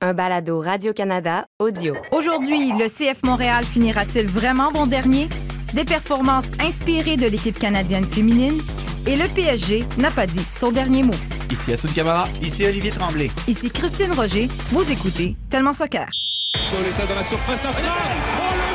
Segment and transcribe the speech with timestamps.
[0.00, 1.94] un balado Radio-Canada audio.
[2.12, 5.28] Aujourd'hui, le CF Montréal finira-t-il vraiment bon dernier?
[5.74, 8.60] Des performances inspirées de l'équipe canadienne féminine?
[9.06, 11.14] Et le PSG n'a pas dit son dernier mot.
[11.50, 12.28] Ici Assoun Camara.
[12.42, 13.30] Ici Olivier Tremblay.
[13.46, 14.48] Ici Christine Roger.
[14.70, 16.06] Vous écoutez Tellement Soccer.
[16.54, 17.92] Soletta dans la surface d'affaire.
[18.40, 18.67] Oh le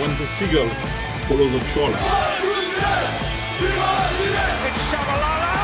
[0.00, 0.68] When the seagull
[1.28, 1.96] follows the trawler.
[4.66, 5.54] It's Shabalala!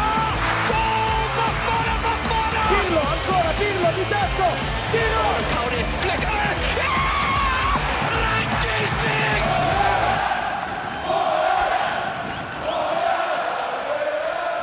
[0.71, 1.27] Goal!
[1.37, 2.63] Bafana Bafana!
[2.71, 4.49] Pirlo ancora Pirlo di tetto!
[4.93, 6.00] Pirlo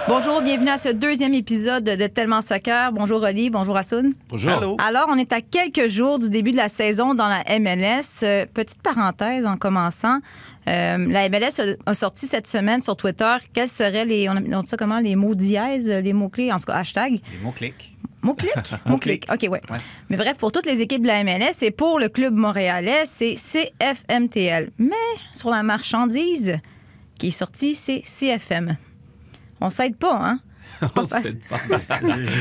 [0.07, 2.93] Bonjour, bienvenue à ce deuxième épisode de Tellement Soccer.
[2.93, 4.09] Bonjour Oli, bonjour Assoun.
[4.29, 4.51] Bonjour.
[4.53, 4.77] Allô?
[4.79, 8.23] Alors, on est à quelques jours du début de la saison dans la MLS.
[8.23, 10.19] Euh, petite parenthèse en commençant.
[10.67, 14.57] Euh, la MLS a, a sorti cette semaine sur Twitter quels seraient les, on a-
[14.57, 17.13] on dit ça comment, les mots dièses, les mots-clés, en tout cas, hashtag.
[17.13, 17.93] Les mots-clics.
[18.23, 18.53] Mots-clics?
[18.85, 19.25] Mots-clics.
[19.31, 19.61] OK, ouais.
[19.69, 19.77] Ouais.
[20.09, 23.35] Mais bref, pour toutes les équipes de la MLS et pour le club montréalais, c'est
[23.35, 24.71] CFMTL.
[24.77, 24.95] Mais
[25.33, 26.57] sur la marchandise
[27.19, 28.77] qui est sortie, c'est CFM.
[29.61, 30.39] On s'aide pas, hein?
[30.95, 31.57] On s'aide pas.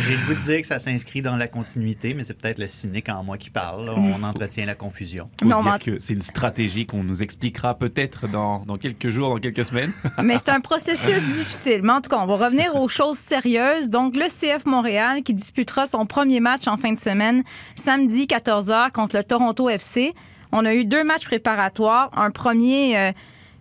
[0.07, 2.67] J'ai le goût de dire que ça s'inscrit dans la continuité, mais c'est peut-être le
[2.67, 3.87] cynique en moi qui parle.
[3.87, 3.95] là.
[3.97, 5.31] On entretient la confusion.
[5.41, 8.77] Faut Non, se dire mais- que c'est une stratégie qu'on nous expliquera peut-être dans, dans
[8.77, 9.93] quelques jours, dans quelques semaines.
[10.23, 11.81] Mais c'est un processus difficile.
[11.85, 13.89] Mais en tout cas, on va revenir aux choses sérieuses.
[13.91, 17.43] Donc, le CF Montréal qui disputera son premier match en fin de semaine,
[17.77, 20.13] samedi 14h contre le Toronto FC.
[20.53, 22.11] On a eu deux matchs préparatoires.
[22.15, 23.13] Un premier euh,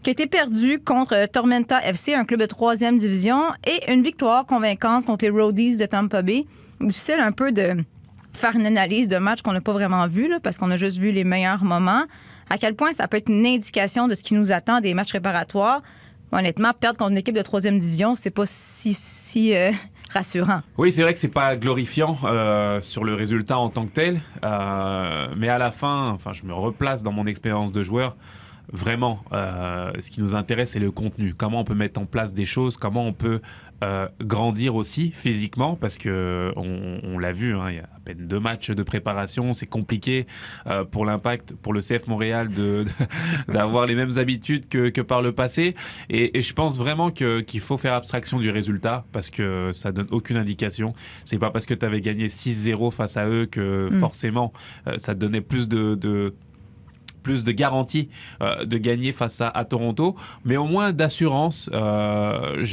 [0.05, 4.45] qui a été perdu contre Tormenta FC, un club de troisième division, et une victoire
[4.45, 6.45] convaincante contre les Roadies de Tampa Bay.
[6.79, 7.73] Difficile un peu de
[8.31, 10.99] faire une analyse de match qu'on n'a pas vraiment vu, là, parce qu'on a juste
[10.99, 12.03] vu les meilleurs moments.
[12.51, 15.09] À quel point ça peut être une indication de ce qui nous attend des matchs
[15.09, 15.81] préparatoires?
[16.31, 19.71] Honnêtement, perdre contre une équipe de troisième division, c'est pas si, si euh,
[20.11, 20.61] rassurant.
[20.77, 24.19] Oui, c'est vrai que c'est pas glorifiant euh, sur le résultat en tant que tel,
[24.43, 28.15] euh, mais à la fin, enfin, je me replace dans mon expérience de joueur.
[28.71, 31.33] Vraiment, euh, ce qui nous intéresse, c'est le contenu.
[31.33, 33.39] Comment on peut mettre en place des choses, comment on peut
[33.83, 37.99] euh, grandir aussi physiquement, parce que on, on l'a vu, hein, il y a à
[38.03, 40.27] peine deux matchs de préparation, c'est compliqué
[40.67, 42.49] euh, pour l'impact, pour le CF Montréal
[43.47, 45.75] d'avoir les mêmes habitudes que, que par le passé.
[46.09, 50.07] Et, et je pense vraiment qu'il faut faire abstraction du résultat, parce que ça donne
[50.11, 50.93] aucune indication.
[51.23, 53.99] C'est pas parce que tu avais gagné 6-0 face à eux que Mm.
[53.99, 54.51] forcément
[54.97, 56.33] ça te donnait plus de, de
[57.25, 58.07] plus de garantie
[58.41, 60.15] euh, de gagner face à, Toronto,
[60.45, 61.71] mais au moins d'assurance.
[61.73, 62.63] Euh,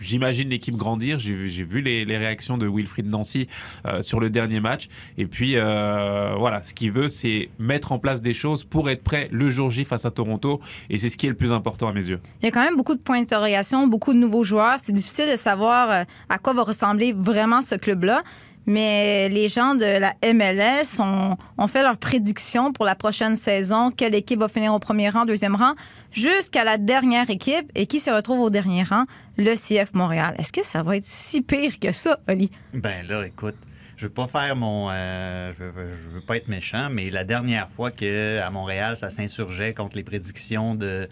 [0.00, 1.18] j'imagine l'équipe grandir.
[1.18, 3.48] J'ai vu- les, réactions de Wilfried Nancy
[3.86, 4.88] euh, sur le dernier match.
[5.18, 9.28] Et puis voilà, ce qu'il veut, c'est mettre en place des choses pour être prêt
[9.30, 10.60] le jour J face à Toronto.
[10.88, 12.20] Et c'est ce qui est le plus important à mes yeux.
[12.40, 14.76] Il y a quand même beaucoup de points d'interrogation, beaucoup de nouveaux joueurs.
[14.82, 18.22] C'est difficile de savoir à quoi va ressembler vraiment ce club-là.
[18.70, 23.90] Mais les gens de la MLS ont, fait leurs prédictions pour la prochaine saison.
[23.90, 25.74] Quelle équipe va finir au premier rang, deuxième rang,
[26.12, 27.68] jusqu'à la dernière équipe.
[27.74, 29.06] Et qui se retrouve au dernier rang?
[29.36, 30.36] Le CF Montréal.
[30.38, 32.48] Est-ce que ça va être si pire que ça, Oli?
[32.72, 33.56] Ben là, écoute,
[33.96, 34.88] je veux pas faire mon.
[34.88, 38.96] euh, je, veux, je veux pas être méchant, mais la dernière fois que à Montréal,
[38.96, 41.08] ça s'insurgeait contre les prédictions de.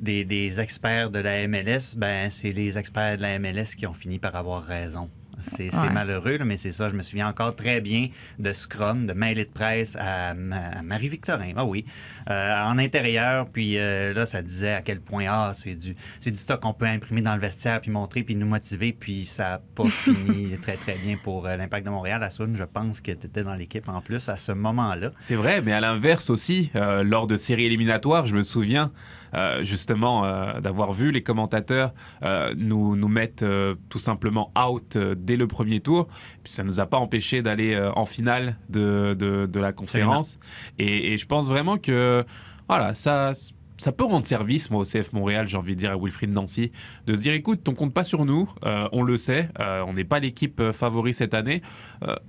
[0.00, 3.92] Des, des experts de la MLS, ben c'est les experts de la MLS qui ont
[3.92, 5.10] fini par avoir raison.
[5.40, 5.90] C'est Ouais.
[5.90, 6.88] malheureux, là, mais c'est ça.
[6.88, 10.82] Je me souviens encore très bien de Scrum, de mêlée de presse à, Ma- à
[10.82, 11.52] Marie-Victorin.
[11.56, 11.84] Ah oui.
[12.30, 16.30] Euh, en intérieur, puis euh, là, ça disait à quel point, ah, c'est du, c'est
[16.30, 19.44] du stock qu'on peut imprimer dans le vestiaire, puis montrer, puis nous motiver, puis ça
[19.50, 22.22] n'a pas fini très, très bien pour euh, l'Impact de Montréal.
[22.22, 25.10] Assoun, je pense que tu étais dans l'équipe en plus à ce moment-là.
[25.18, 28.92] C'est vrai, mais à l'inverse aussi, euh, lors de séries éliminatoires, je me souviens
[29.34, 34.96] euh, justement euh, d'avoir vu les commentateurs euh, nous, nous mettre euh, tout simplement out
[35.28, 36.08] dès le premier tour.
[36.42, 39.72] Puis ça ne nous a pas empêché d'aller euh, en finale de, de, de la
[39.72, 40.38] conférence.
[40.78, 42.24] Et, et je pense vraiment que
[42.66, 43.34] voilà, ça,
[43.78, 46.72] ça peut rendre service, moi, au CF Montréal, j'ai envie de dire à Wilfried Nancy,
[47.06, 49.92] de se dire écoute, on compte pas sur nous, euh, on le sait, euh, on
[49.92, 51.62] n'est pas l'équipe euh, favori cette année.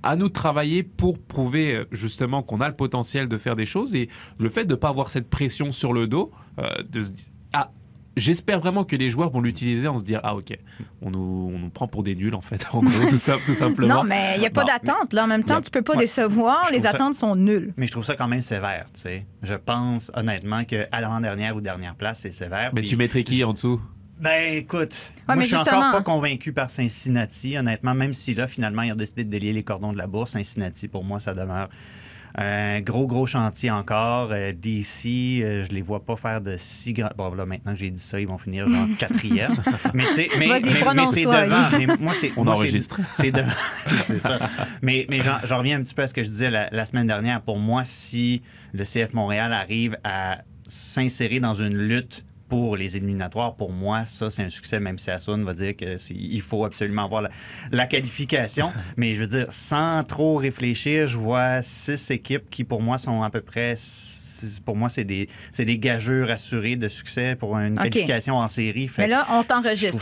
[0.02, 3.94] À nous de travailler pour prouver justement qu'on a le potentiel de faire des choses
[3.94, 4.08] et
[4.38, 6.30] le fait de ne pas avoir cette pression sur le dos,
[6.88, 7.70] de se dire ah
[8.16, 10.58] J'espère vraiment que les joueurs vont l'utiliser en se dire ah ok
[11.00, 13.54] on nous, on nous prend pour des nuls en fait en gros tout, ça, tout
[13.54, 13.94] simplement.
[13.96, 15.12] Non, mais il n'y a pas d'attente.
[15.12, 16.00] Là, en même temps, a- tu peux pas Ouais.
[16.00, 16.64] décevoir.
[16.68, 17.72] Je Les ça- attentes sont nulles.
[17.76, 19.26] Mais je trouve ça quand même sévère, tu sais.
[19.42, 22.70] Je pense honnêtement qu'à l'avant-dernière ou dernière place, c'est sévère.
[22.74, 23.80] Mais Puis- tu mettrais qui en dessous?
[24.20, 24.94] Ben écoute,
[25.26, 28.82] moi mais je suis justement- encore pas convaincu par Cincinnati, honnêtement, même si là, finalement,
[28.82, 30.32] ils ont décidé de délier les cordons de la bourse.
[30.32, 31.70] Cincinnati, pour moi, ça demeure
[32.36, 34.30] Un gros, gros chantier encore.
[34.32, 37.10] Euh, DC, euh, je les vois pas faire de si grand.
[37.16, 39.56] Bon, là, maintenant que j'ai dit ça, ils vont finir genre quatrième.
[39.94, 41.68] mais tu sais, mais, Vas-y, mais- mais c'est devant.
[41.78, 42.32] Mais moi, c'est.
[42.36, 43.00] On moi, c'est- enregistre.
[43.14, 43.48] C'est devant.
[44.06, 44.38] c'est ça.
[44.82, 46.84] Mais, mais j'en, j'en reviens un petit peu à ce que je disais la, la
[46.84, 47.40] semaine dernière.
[47.42, 48.42] Pour moi, si
[48.72, 50.38] le CF Montréal arrive à
[50.68, 55.10] s'insérer dans une lutte pour les éliminatoires, pour moi, ça, c'est un succès, même si
[55.10, 57.30] Assoun va dire qu'il faut absolument avoir la,
[57.70, 58.70] la qualification.
[58.98, 63.22] Mais je veux dire, sans trop réfléchir, je vois six équipes qui, pour moi, sont
[63.22, 63.76] à peu près.
[64.64, 68.88] Pour moi, c'est des, des gageurs assurés de succès pour une qualification en série.
[68.88, 70.00] Fait Mais là, on t'enregistre.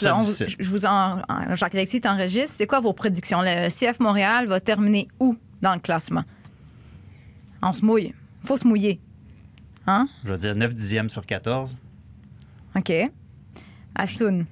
[0.59, 2.55] je vous en, en- Jacques-Alexis t'enregistre.
[2.57, 3.41] C'est quoi vos prédictions?
[3.43, 6.23] Le CF Montréal va terminer où dans le classement?
[7.63, 8.15] On se mouille.
[8.45, 9.01] faut se mouiller.
[9.89, 10.07] Hein?
[10.25, 11.77] je veux dire 9 dixièmes sur 14.
[12.77, 12.93] OK.
[13.95, 14.47] Assoun.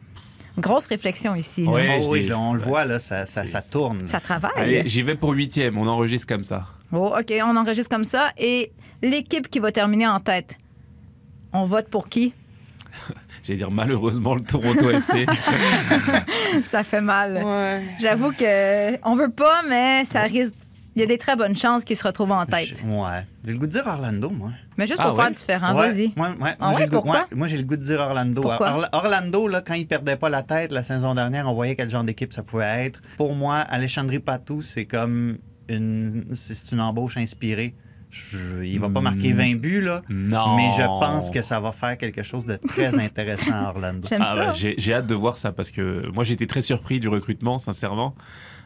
[0.58, 1.64] Grosse réflexion ici.
[1.64, 1.70] là.
[1.70, 4.08] Ouais, Oh oui, je- on le voit, là, c'est- ça, ça, c'est- ça tourne.
[4.08, 4.50] Ça travaille.
[4.56, 5.76] Allez, j'y vais pour huitième.
[5.76, 6.66] On enregistre comme ça.
[6.92, 8.30] Oh, OK, on enregistre comme ça.
[8.38, 8.72] Et
[9.02, 10.56] l'équipe qui va terminer en tête,
[11.52, 12.32] on vote pour qui?
[13.44, 15.26] J'allais dire malheureusement le Toronto FC.
[16.66, 17.42] Ça fait mal.
[18.00, 20.54] J'avoue que on veut pas, mais ça risque.
[20.96, 22.66] Il y a des très bonnes chances qu'ils se retrouvent en tête.
[22.81, 23.26] Je- Ouais.
[23.44, 24.50] J'ai le goût de dire Orlando, moi.
[24.78, 25.25] Mais juste Ah pour ouais?
[25.25, 26.12] faire différent, Ouais, vas-y.
[26.16, 27.14] Moi, ouais, Ah moi, j'ai ouais, le goût- pourquoi?
[27.31, 28.40] ouais, moi, j'ai le goût de dire Orlando.
[28.43, 28.88] Pourquoi?
[28.93, 32.02] Orlando, là, quand il perdait pas la tête la saison dernière, on voyait quel genre
[32.02, 33.02] d'équipe ça pouvait être.
[33.19, 35.38] Pour moi, Alexandre Patou, c'est comme
[35.69, 37.75] une, c'est une embauche inspirée.
[38.08, 39.04] Je- il va pas Hmm.
[39.04, 40.00] marquer 20 buts, là.
[40.08, 40.56] Non.
[40.56, 44.08] Mais je pense que ça va faire quelque chose de très intéressant à Orlando.
[44.08, 44.52] J'aime Ah ça.
[44.52, 47.58] j'ai j'ai hâte de voir ça parce que moi j'ai été très surpris du recrutement,
[47.58, 48.14] sincèrement.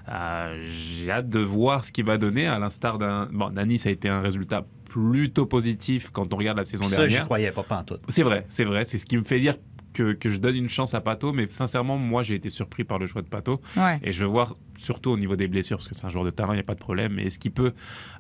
[0.09, 3.29] Euh, j'ai hâte de voir ce qu'il va donner, à l'instar d'un.
[3.33, 6.97] Bon, Nani, ça a été un résultat plutôt positif quand on regarde la saison ça,
[7.07, 7.25] j'y dernière.
[7.25, 7.99] croyais pas, pas en tout.
[8.09, 8.85] C'est vrai, c'est vrai.
[8.85, 9.55] C'est ce qui me fait dire
[9.93, 12.99] que, que je donne une chance à Pato, mais sincèrement, moi j'ai été surpris par
[12.99, 13.61] le choix de Pato.
[13.77, 13.99] Ouais.
[14.03, 16.31] Et je veux voir, surtout au niveau des blessures, parce que c'est un joueur de
[16.31, 17.73] talent, il n'y a pas de problème, mais est-ce qu'il peut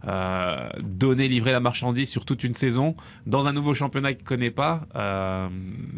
[0.09, 2.95] euh, donner, livrer la marchandise sur toute une saison
[3.27, 4.83] dans un nouveau championnat qu'il ne connaît pas?
[4.97, 5.49] Euh,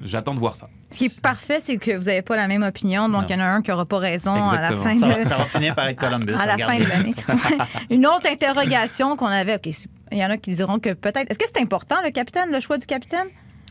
[0.04, 0.68] J'attends de voir ça.
[0.90, 3.36] Ce qui est parfait, c'est que vous n'avez pas la même opinion, donc il y
[3.36, 5.12] en a un qui n'aura pas raison à la fin Ça, de.
[5.12, 6.34] va- ça va finir par être Columbus.
[6.38, 7.14] à la fin de l'année.
[7.90, 9.66] Une autre interrogation qu'on avait, OK,
[10.12, 11.30] il y en a qui diront que peut-être.
[11.30, 13.26] Est-ce que c'est important, le capitaine, le choix du capitaine,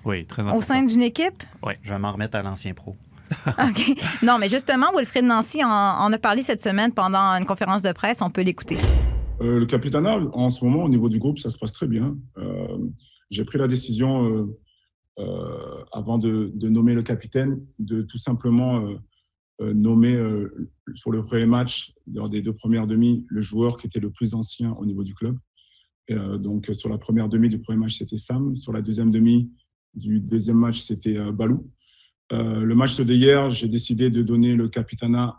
[0.06, 0.58] Oui, très important.
[0.58, 1.44] au sein d'une équipe?
[1.84, 2.96] Je vais m'en remettre à l'ancien pro.
[3.48, 3.98] OK.
[4.24, 7.92] Non, mais justement, Wilfred Nancy en, en a parlé cette semaine pendant une conférence de
[7.94, 8.22] presse.
[8.22, 8.78] On peut l'écouter.
[9.42, 12.16] Euh, le capitanat, en ce moment, au niveau du groupe, ça se passe très bien.
[12.38, 12.78] Euh,
[13.30, 14.60] J'ai pris la décision, euh,
[15.20, 18.96] euh, avant de, de nommer le capitaine, de tout simplement euh,
[19.62, 23.88] euh, nommer, euh, sur le premier match, lors des deux premières demi, le joueur qui
[23.88, 25.38] était le plus ancien au niveau du club.
[26.10, 28.56] Et, euh, donc, sur la première demi du premier match, c'était Sam.
[28.56, 29.50] Sur la deuxième demi
[29.94, 31.70] du deuxième match, c'était euh, Balou.
[32.32, 35.36] Euh, le match d'hier, j'ai décidé de donner le capitanat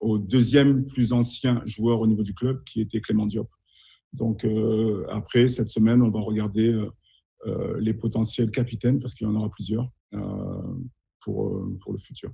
[0.00, 3.48] au deuxième plus ancien joueur au niveau du club, qui était Clément Diop.
[4.12, 6.90] Donc euh, après, cette semaine, on va regarder euh,
[7.46, 10.18] euh, les potentiels capitaines, parce qu'il y en aura plusieurs, euh,
[11.24, 12.30] pour, pour le futur.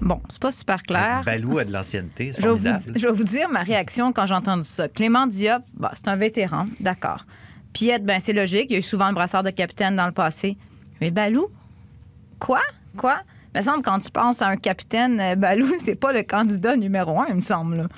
[0.00, 1.22] Bon, c'est pas super clair.
[1.24, 2.98] Balou a de l'ancienneté, c'est Je vais, vous, formidable.
[2.98, 4.88] je vais vous dire ma réaction quand j'ai entendu ça.
[4.88, 7.26] Clément Diop, bah, c'est un vétéran, d'accord.
[7.72, 8.66] Piette, ben, c'est logique.
[8.70, 10.56] Il y a eu souvent le brassard de capitaine dans le passé.
[11.04, 11.48] Mais Balou?
[12.38, 12.62] Quoi?
[12.96, 13.18] Quoi?
[13.54, 16.78] Il me semble quand tu penses à un capitaine, euh, Balou, c'est pas le candidat
[16.78, 17.88] numéro un, il me semble.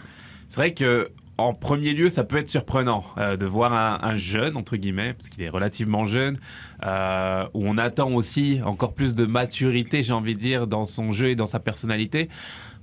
[0.48, 1.08] C'est vrai que
[1.38, 5.12] en premier lieu, ça peut être surprenant euh, de voir un, un jeune, entre guillemets,
[5.12, 6.36] parce qu'il est relativement jeune,
[6.84, 11.12] euh, où on attend aussi encore plus de maturité, j'ai envie de dire, dans son
[11.12, 12.28] jeu et dans sa personnalité,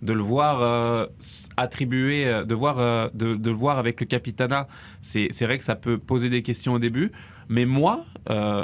[0.04, 1.10] de le voir
[1.58, 4.68] attribuer, de, voir, de, le voir avec le capitanat.
[5.02, 7.12] C'est vrai que ça peut poser des questions au début,
[7.50, 8.06] mais moi,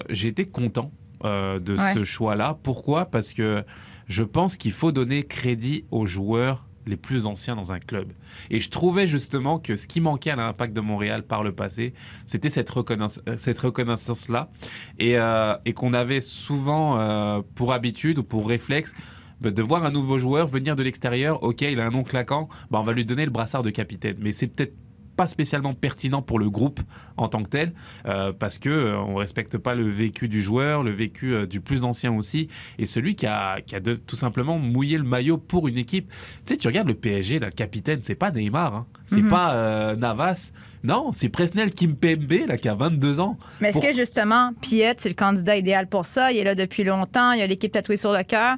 [0.10, 0.92] j'ai été content
[1.24, 1.94] euh, de Ouais.
[1.94, 2.58] ce choix-là.
[2.64, 3.06] Pourquoi?
[3.06, 3.64] Parce que
[4.08, 8.12] je pense qu'il faut donner crédit aux joueurs les plus anciens dans un club.
[8.50, 11.94] Et je trouvais justement que ce qui manquait à l'Impact de Montréal par le passé,
[12.26, 14.50] c'était cette, reconnaissance, euh, cette reconnaissance-là.
[14.98, 18.94] Et, euh, et qu'on avait souvent euh, pour habitude ou pour réflexe
[19.40, 21.44] bah, de voir un nouveau joueur venir de l'extérieur.
[21.44, 24.18] Ok, il a un nom claquant, bah, on va lui donner le brassard de capitaine.
[24.20, 24.74] Mais c'est peut-être
[25.20, 26.80] pas spécialement pertinent pour le groupe
[27.18, 27.74] en tant que tel,
[28.06, 31.60] euh, parce que euh, on respecte pas le vécu du joueur, le vécu euh, du
[31.60, 32.48] plus ancien aussi,
[32.78, 36.10] et celui qui a, qui a de- tout simplement mouillé le maillot pour une équipe.
[36.46, 38.86] Tu sais, tu regardes le PSG, là, le capitaine, c'est pas Neymar, hein.
[39.08, 39.30] c'est Mhm.
[39.30, 40.52] pas euh, Navas,
[40.86, 43.38] non, c'est Presnel Kimpembe là, qui a 22 ans.
[43.60, 46.32] Mais est-ce Pour- que justement, Piette, c'est le candidat idéal pour ça?
[46.32, 48.56] Il est là depuis longtemps, il a l'équipe tatouée sur le cœur.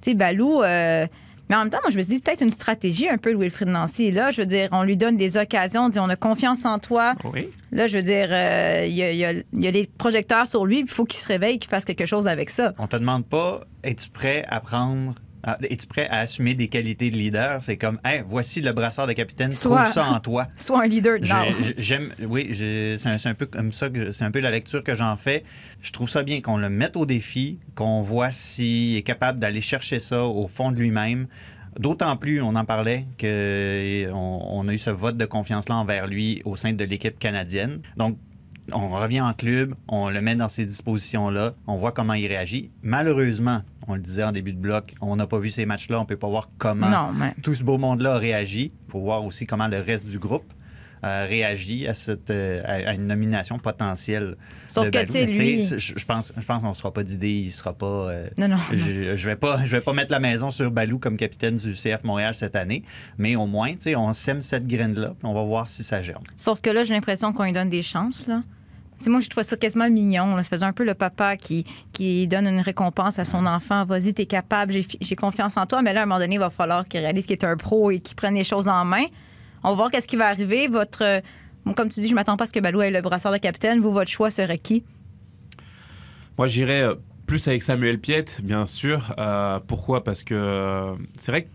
[0.00, 0.62] Tu sais, Balou.
[1.50, 3.38] Mais en même temps, moi, je me suis dit peut-être une stratégie un peu de
[3.38, 4.10] Wilfried Nancy.
[4.10, 6.78] Là, je veux dire, on lui donne des occasions, on dit on a confiance en
[6.78, 7.14] toi.
[7.32, 7.48] Oui.
[7.72, 9.86] Là, je veux dire, euh, il y, a, il y a- il y a des
[9.98, 12.72] projecteurs sur lui, puis il faut qu'il se réveille, qu'il fasse quelque chose avec ça.
[12.78, 15.14] On te demande pas, es-tu prêt à prendre
[15.46, 17.62] Ah, Es-tu prêt à assumer des qualités de leader?
[17.62, 20.48] C'est comme, hey, voici le brassard de capitaine, Soit- trouve ça en toi.
[20.58, 21.26] Soit un leader de
[21.76, 25.44] J'aime, oui, c'est un, peu comme ça, c'est un peu la lecture que j'en fais.
[25.82, 29.60] Je trouve ça bien qu'on le mette au défi, qu'on voit s'il est capable d'aller
[29.60, 31.26] chercher ça au fond de lui-même.
[31.78, 36.40] D'autant plus, on en parlait, qu'on on a eu ce vote de confiance-là envers lui
[36.46, 37.80] au sein de l'équipe canadienne.
[37.96, 38.16] Donc,
[38.72, 42.70] on revient en club, on le met dans ces dispositions-là, on voit comment il réagit.
[42.82, 46.02] Malheureusement, on le disait en début de bloc, on n'a pas vu ces matchs-là, on
[46.02, 48.72] ne peut pas voir comment Non, mais tout ce beau monde-là a réagi.
[48.88, 50.44] Il faut voir aussi comment le reste du groupe
[51.04, 54.36] euh, réagit à, cette, euh, à, une nomination potentielle.
[54.68, 57.02] Sauf de que, tu sais, lui- Je, je pense, je pense qu'on ne sera pas
[57.02, 58.08] d'idée, il sera pas.
[58.08, 58.56] euh, Non, non.
[58.72, 61.74] Je, je vais pas, je vais pas mettre la maison sur Balou comme capitaine du
[61.74, 62.84] CF Montréal cette année,
[63.18, 66.02] mais au moins, tu sais, on sème cette graine-là, puis on va voir si ça
[66.02, 66.22] germe.
[66.38, 68.26] Sauf que là, j'ai l'impression qu'on lui donne des chances.
[68.26, 68.42] Là.
[69.04, 70.34] Sais, moi, je trouve ça quasiment mignon.
[70.34, 70.42] Là.
[70.42, 73.84] Ça faisait un peu le papa qui, qui donne une récompense à son enfant.
[73.84, 75.82] Vas-y, t'es capable, j'ai fi- j'ai confiance en toi.
[75.82, 77.90] Mais là, à un moment donné, il va falloir qu'il réalise qu'il est un pro
[77.90, 79.04] et qu'il prenne les choses en main.
[79.62, 80.68] On va voir qu'est-ce qui va arriver.
[80.68, 81.20] Votre, euh,
[81.76, 83.80] comme tu dis, je m'attends pas à ce que Balou ait le brassard de capitaine.
[83.80, 84.84] Vous, votre choix serait qui?
[86.38, 86.94] Moi, j'irais euh,
[87.26, 89.14] plus avec Samuel Piette, bien sûr.
[89.18, 90.02] Euh, pourquoi?
[90.02, 91.48] Parce que c'est vrai que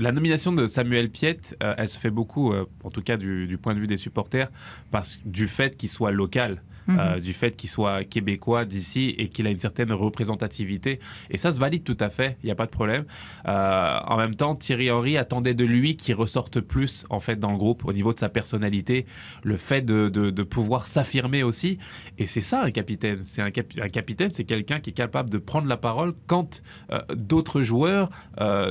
[0.00, 3.46] la nomination de Samuel Piette, euh, elle se fait beaucoup, euh, en tout cas du,
[3.46, 4.48] du point de vue des supporters,
[4.90, 6.62] parce du fait qu'il soit local.
[6.98, 10.98] euh, du fait qu'il soit québécois d'ici et qu'il a une certaine représentativité.
[11.30, 13.04] Et ça se valide tout à fait, il n'y a pas de problème.
[13.46, 17.52] Euh, en même temps, Thierry Henry attendait de lui qu'il ressorte plus en fait dans
[17.52, 19.06] le groupe au niveau de sa personnalité,
[19.44, 21.78] le fait de, de- de pouvoir s'affirmer aussi.
[22.18, 23.20] Et c'est ça un capitaine.
[23.24, 26.60] C'est un, cap- un capitaine, c'est quelqu'un qui est capable de prendre la parole quand
[26.90, 28.08] euh, d'autres joueurs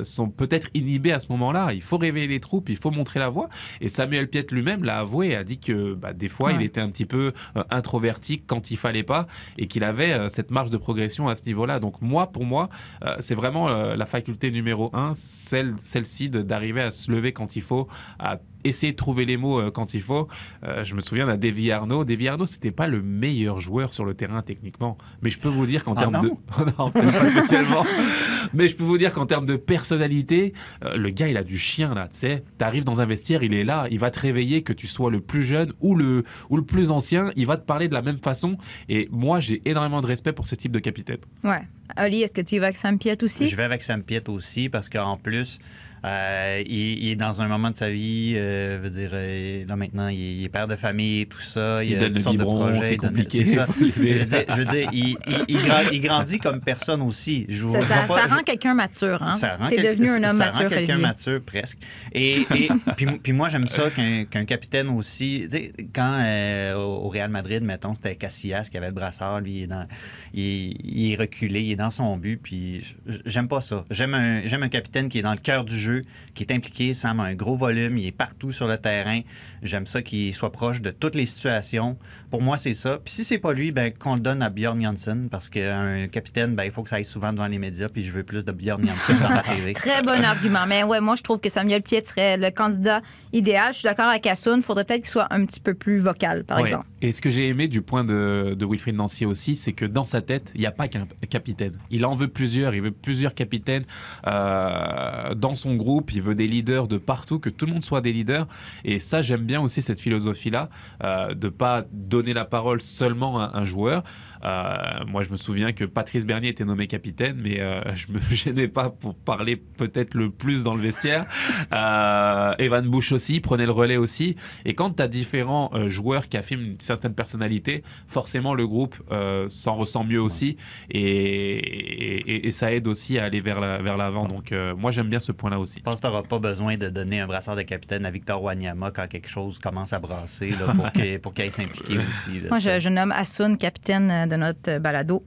[0.04, 1.74] sont peut-être inhibés à ce moment-là.
[1.74, 3.50] Il faut réveiller les troupes, il faut montrer la voie.
[3.82, 6.56] Et Samuel Piette lui-même l'a avoué, a dit que bah, des fois Ouais.
[6.56, 10.30] il était un petit peu euh, introverti quand il fallait pas et qu'il avait euh,
[10.30, 11.80] cette marge de progression à ce niveau-là.
[11.80, 12.70] Donc moi, pour moi,
[13.04, 17.62] euh, c'est vraiment la faculté numéro un, celle, celle-ci d'arriver à se lever quand il
[17.62, 17.88] faut,
[18.20, 20.28] à essayer de trouver les mots quand il faut.
[20.64, 22.04] Euh, je me souviens d'un Davy Arnaud.
[22.04, 25.66] Davy Arnaud, c'était pas le meilleur joueur sur le terrain techniquement, mais je peux vous
[25.66, 27.86] dire qu'en Ah termes de non, peut-être pas spécialement,
[28.54, 30.54] mais je peux vous dire qu'en termes de personnalité,
[30.84, 32.08] euh, le gars, il a du chien là.
[32.12, 34.88] Tu sais, t'arrives dans un vestiaire, il est là, il va te réveiller, que tu
[34.88, 37.94] sois le plus jeune ou le ou le plus ancien, il va te parler de
[37.94, 38.58] la même façon.
[38.88, 41.20] Et moi, j'ai énormément de respect pour ce type de capitaine.
[41.44, 41.62] Ouais.
[41.98, 43.48] Oli, est-ce que tu vas avec Sam Piette aussi?
[43.48, 45.60] Je vais avec Sam Piet aussi parce qu'en plus,
[46.06, 49.76] euh, il, il est dans un moment de sa vie, euh, veut dire, euh, là
[49.76, 51.84] maintenant, il est, il est père de famille, tout ça.
[51.84, 53.68] Il a donne toutes sortes de projets, c'est il donne- compliqué, ça.
[53.80, 57.46] Je veux dire, je veux dire, il, il- il gra- il grandit comme personne aussi.
[57.50, 59.22] Je Ça, ça- pas- ça je- rend quelqu'un mature.
[59.22, 59.36] Hein?
[59.38, 61.78] ça rend T'es quel- devenu un homme ça mature, rend quelqu'un mature presque.
[62.14, 65.48] Et, et puis, puis moi, j'aime ça qu'un qu'un capitaine aussi.
[65.50, 69.52] Tu sais, quand euh, au Real Madrid, mettons, c'était Casillas qui avait le brassard, lui,
[69.60, 69.86] il est, dans,
[70.34, 72.40] il, il est reculé, il est dans son but.
[72.42, 72.84] Puis
[73.26, 73.84] j'aime pas ça.
[73.92, 75.89] J'aime un, j'aime un capitaine qui est dans le cœur du jeu,
[76.34, 76.94] qui est impliqué.
[76.94, 79.22] Sam a un gros volume, il est partout sur le terrain.
[79.64, 81.98] J'aime ça qu'il soit proche de toutes les situations.
[82.32, 83.00] Pour moi, c'est ça.
[83.04, 86.56] Puis si c'est pas lui, ben, qu'on le donne à Bjorn Janssen, parce qu'un capitaine,
[86.56, 88.52] ben, il faut que ça aille souvent devant les médias, puis je veux plus de
[88.52, 89.74] Bjorn Janssen dans la TV.
[89.74, 90.66] Très bon argument.
[90.68, 93.02] Mais ouais, moi, je trouve que Samuel Piet serait le candidat
[93.34, 93.74] idéal.
[93.74, 94.58] Je suis d'accord avec Assoun.
[94.58, 96.64] Il faudrait peut-être qu'il soit un petit peu plus vocal, par Ouais.
[96.64, 96.86] exemple.
[97.02, 100.06] Et ce que j'ai aimé du point de, de Wilfried Nancy aussi, c'est que dans
[100.06, 101.74] sa tête, il n'y a pas qu'un capitaine.
[101.90, 103.84] Il en veut plusieurs, il veut plusieurs capitaines
[104.28, 108.02] euh, dans son groupe, il veut des leaders de partout, que tout le monde soit
[108.02, 108.48] des leaders.
[108.86, 110.70] Et ça, j'aime bien aussi cette philosophie-là,
[111.04, 114.04] euh, de pas donner la parole seulement à un joueur.
[114.44, 118.20] Euh, moi, je me souviens que Patrice Bernier était nommé capitaine, mais euh, je me
[118.32, 121.26] gênais pas pour parler peut-être le plus dans le vestiaire.
[121.74, 124.36] Euh, Evan Bush aussi prenait le relais aussi.
[124.66, 128.96] Et quand tu as différents euh, joueurs qui affirment une certaine personnalité, forcément le groupe
[129.12, 130.58] euh, s'en ressent mieux aussi
[130.90, 134.28] et, et- et ça aide aussi à aller vers la- vers l'avant.
[134.28, 135.80] Donc euh, moi j'aime bien ce point-là aussi.
[135.80, 138.42] Je pense que tu n'auras pas besoin de donner un brassard de capitaine à Victor
[138.42, 142.40] Wanyama quand quelque chose commence à brasser là, pour qu'il pour qu'il aille s'impliquer aussi.
[142.40, 145.24] là, Moi, je, je nomme Assoun capitaine de notre euh, balado.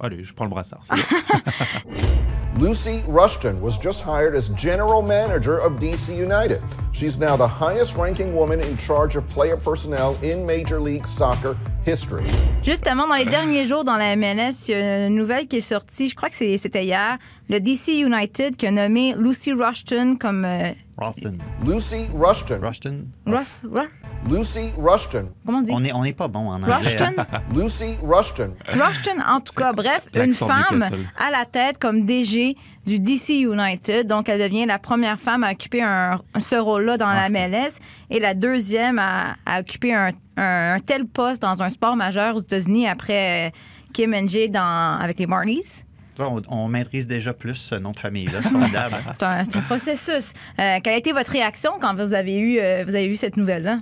[0.00, 0.82] Allez, je prends le brassard.
[2.58, 6.62] Lucy Rushton was just hired as general manager of DC United.
[6.92, 11.56] She's now the highest ranking woman in charge of player personnel in Major League Soccer
[11.84, 12.24] history.
[12.62, 15.60] Justement, dans les derniers jours dans la MLS, il y a une nouvelle qui est
[15.60, 20.16] sortie, je crois que c'est- c'était hier, le DC United qui a nommé Lucy Rushton
[20.18, 20.44] comme...
[20.44, 21.32] euh, Ralston.
[21.66, 22.60] Lucy Rushton.
[22.62, 23.04] Rushton?
[23.26, 23.90] Russ, Ru-
[24.30, 25.24] Lucy Rushton.
[25.44, 25.72] comment on dit?
[25.72, 26.72] On n'est on est pas bon en anglais.
[26.72, 27.12] Rushton?
[27.18, 27.40] hein.
[27.56, 28.50] Lucy Rushton.
[28.68, 30.80] Rushton, en tout cas, bref, une femme
[31.18, 34.06] à la tête comme DG du DC United.
[34.06, 38.20] Donc, elle devient la première femme à occuper un- ce rôle-là dans la MLS et
[38.20, 42.40] la deuxième à, à occuper un, un- un tel poste dans un sport majeur aux
[42.40, 43.50] États-Unis après euh,
[43.92, 45.83] Kim and Jay dans, avec les Marlies.
[46.18, 48.40] On, on maîtrise déjà plus ce nom de famille-là.
[49.12, 50.32] C'est un, c'est un processus.
[50.58, 53.36] Euh, quelle a été votre réaction quand vous avez eu, euh, vous avez eu cette
[53.36, 53.80] nouvelle-là?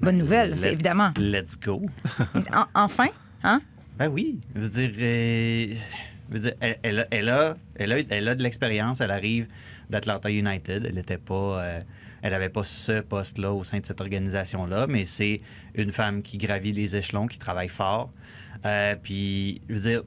[0.00, 1.10] Bonne nouvelle, c'est Let's- évidemment.
[1.18, 1.82] Let's go.
[2.54, 3.08] En- enfin,
[3.44, 3.60] hein?
[3.98, 4.40] Ben oui.
[4.56, 5.74] Je veux dire, euh,
[6.30, 9.00] je veux dire, elle, elle a, elle, a, elle, a, elle a de l'expérience.
[9.00, 9.46] Elle arrive
[9.90, 10.86] d'Atlanta United.
[10.86, 11.62] Elle n'était pas.
[11.62, 11.80] euh,
[12.22, 15.40] elle n'avait pas ce poste-là au sein de cette organisation-là, mais c'est
[15.74, 18.10] une femme qui gravit les échelons, qui travaille fort.
[18.66, 20.02] Euh, puis, je veux dire,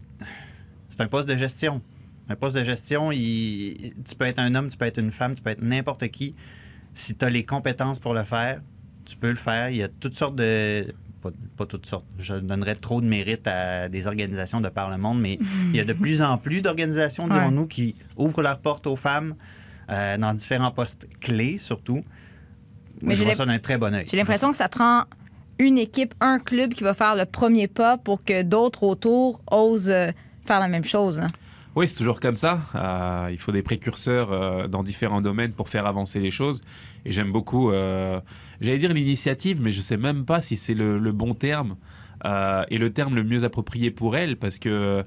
[0.96, 1.82] c'est un poste de gestion.
[2.30, 5.34] Un poste de gestion, il- tu peux être un homme, tu peux être une femme,
[5.36, 6.36] tu peux être n'importe qui.
[6.96, 8.62] Si tu as les compétences pour le faire,
[9.06, 9.70] tu peux le faire.
[9.70, 10.86] Il y a toutes sortes de.
[11.22, 12.06] Pas, pas toutes sortes.
[12.20, 15.80] Je donnerais trop de mérite à des organisations de par le monde, mais il y
[15.80, 17.30] a de plus en plus d'organisations, Ouais.
[17.32, 19.36] dirons-nous, qui ouvrent leurs portes aux femmes
[19.90, 22.04] euh, dans différents postes clés, surtout.
[23.02, 24.06] Mais je vois ça d'un très bon œil.
[24.10, 25.04] J'ai l'impression que ça prend
[25.60, 29.90] une équipe, un club qui va faire le premier pas pour que d'autres autour osent
[29.90, 30.12] euh,
[30.46, 31.20] faire la même chose.
[31.20, 31.28] hein.
[31.76, 32.62] Oui, c'est toujours comme ça.
[32.76, 36.62] Euh, il faut des précurseurs euh, dans différents domaines pour faire avancer les choses.
[37.04, 38.20] Et j'aime beaucoup, euh,
[38.62, 41.76] j'allais dire l'initiative, mais je sais même pas si c'est le, bon terme
[42.70, 45.04] et le terme le mieux approprié pour elle, parce que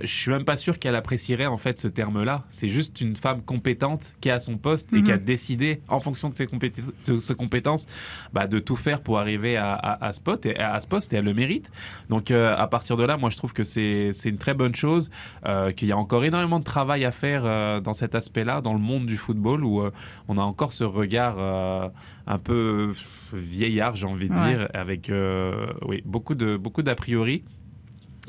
[0.00, 2.44] je suis même pas sûr qu'elle apprécierait en fait ce terme-là.
[2.48, 6.00] C'est juste une femme compétente qui est à son poste et qui a décidé, en
[6.00, 7.86] fonction de ses compétences, de ses compétences
[8.32, 11.12] bah, de tout faire pour arriver à, à- à ce poste et, à ce poste
[11.12, 11.70] et elle le mérite.
[12.08, 15.10] Donc euh, à partir de là, moi je trouve que c'est une très bonne chose,
[15.46, 18.72] euh, qu'il y a encore énormément de travail à faire euh, dans cet aspect-là, dans
[18.72, 19.90] le monde du football, où euh,
[20.28, 21.88] on a encore ce regard euh,
[22.26, 22.92] un peu
[23.32, 24.56] vieillard, j'ai envie de Ouais.
[24.56, 27.44] dire, avec euh, oui, beaucoup d'a priori.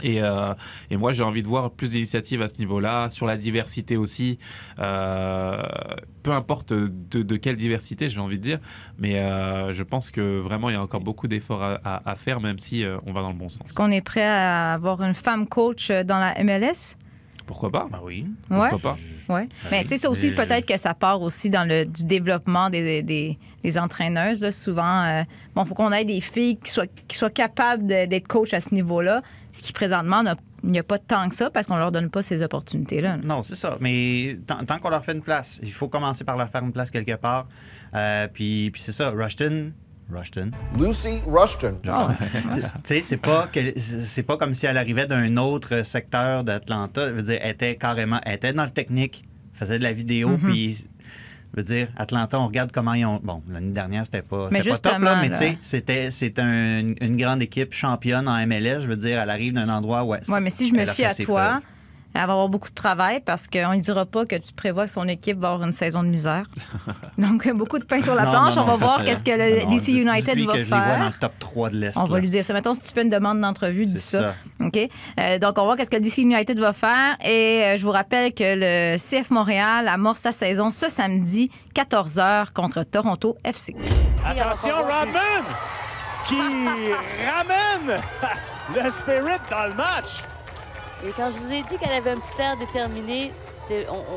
[0.04, 0.54] Et, euh,
[0.90, 4.40] et moi, j'ai envie de voir plus d'initiatives à ce niveau-là, sur la diversité aussi.
[4.80, 5.62] Euh,
[6.24, 8.60] peu importe de, quelle diversité, j'ai envie de dire.
[8.98, 12.60] Mais euh, je pense que vraiment, il y a encore beaucoup d'efforts à, faire, même
[12.60, 13.66] si on va dans le bon sens.
[13.66, 16.96] Est-ce qu'on est prêt à avoir une femme coach dans la MLS?
[17.46, 17.88] Pourquoi pas?
[17.92, 18.26] Ben oui.
[18.50, 18.70] Ouais.
[18.70, 19.34] Pourquoi pas?
[19.34, 19.48] Ouais.
[19.72, 22.70] Mais tu sais, ça aussi, Mais- peut-être que ça part aussi dans le du développement
[22.70, 24.42] des, des, des entraîneuses.
[24.42, 24.52] Là.
[24.52, 25.24] Souvent, euh,
[25.56, 28.54] bon, il faut qu'on ait des filles qui soient, qui soient capables de- d'être coach
[28.54, 29.22] à ce niveau-là,
[29.54, 32.10] ce qui présentement, n'a- il n'y a pas tant que ça parce qu'on leur donne
[32.10, 33.18] pas ces opportunités-là.
[33.24, 33.78] Non, c'est ça.
[33.82, 36.72] Mais tant, tant qu'on leur fait une place, il faut commencer par leur faire une
[36.72, 37.48] place quelque part.
[37.96, 39.72] Euh, puis puis c'est ça, Rushton.
[40.14, 40.52] Rushton.
[40.80, 41.74] Lucy Rushton.
[41.84, 47.10] tu sais, c'est pas que c'est pas comme si elle arrivait d'un autre secteur d'Atlanta.
[47.10, 50.30] Je veux dire, elle était carrément, elle était dans le technique, faisait de la vidéo,
[50.32, 50.50] Mm-hmm.
[50.50, 50.88] puis
[51.54, 53.20] je veux dire, Atlanta, on regarde comment ils ont.
[53.22, 56.42] Bon, l'année dernière, c'était pas, Mais c'était pas top, là, justement, mais tu sais, c'était
[56.42, 58.80] un- une grande équipe championne en MLS.
[58.82, 60.14] Je veux dire, elle arrive d'un endroit où.
[60.14, 61.26] Oui, mais si je me fie à toi,
[61.60, 61.62] preuves.
[62.14, 64.92] Elle va avoir beaucoup de travail parce qu'on ne dira pas que tu prévois que
[64.92, 66.44] son équipe va avoir une saison de misère.
[67.18, 68.56] Donc, beaucoup de pain sur la Non, planche.
[68.56, 70.78] non, on va voir qu'est-ce que le non, DC United va que Je les vois
[70.80, 71.06] dans faire.
[71.14, 71.98] le top 3 de l'Est.
[71.98, 72.54] On va lui dire ça.
[72.54, 74.34] Mettons, si tu fais une demande d'entrevue, dis C'est ça.
[74.60, 74.66] ça.
[74.66, 74.78] OK?
[75.20, 77.18] Euh, donc, on va voir qu'est-ce que le DC United va faire.
[77.26, 82.52] Et euh, je vous rappelle que le CF Montréal amorce sa saison ce samedi, 14h,
[82.54, 83.76] contre Toronto FC.
[84.26, 85.46] Attention, Rodman
[86.26, 86.36] qui
[87.26, 88.00] ramène
[88.76, 90.24] le spirit dans le match.
[91.04, 93.34] Et quand je vous ai dit qu'elle avait un petit air déterminé,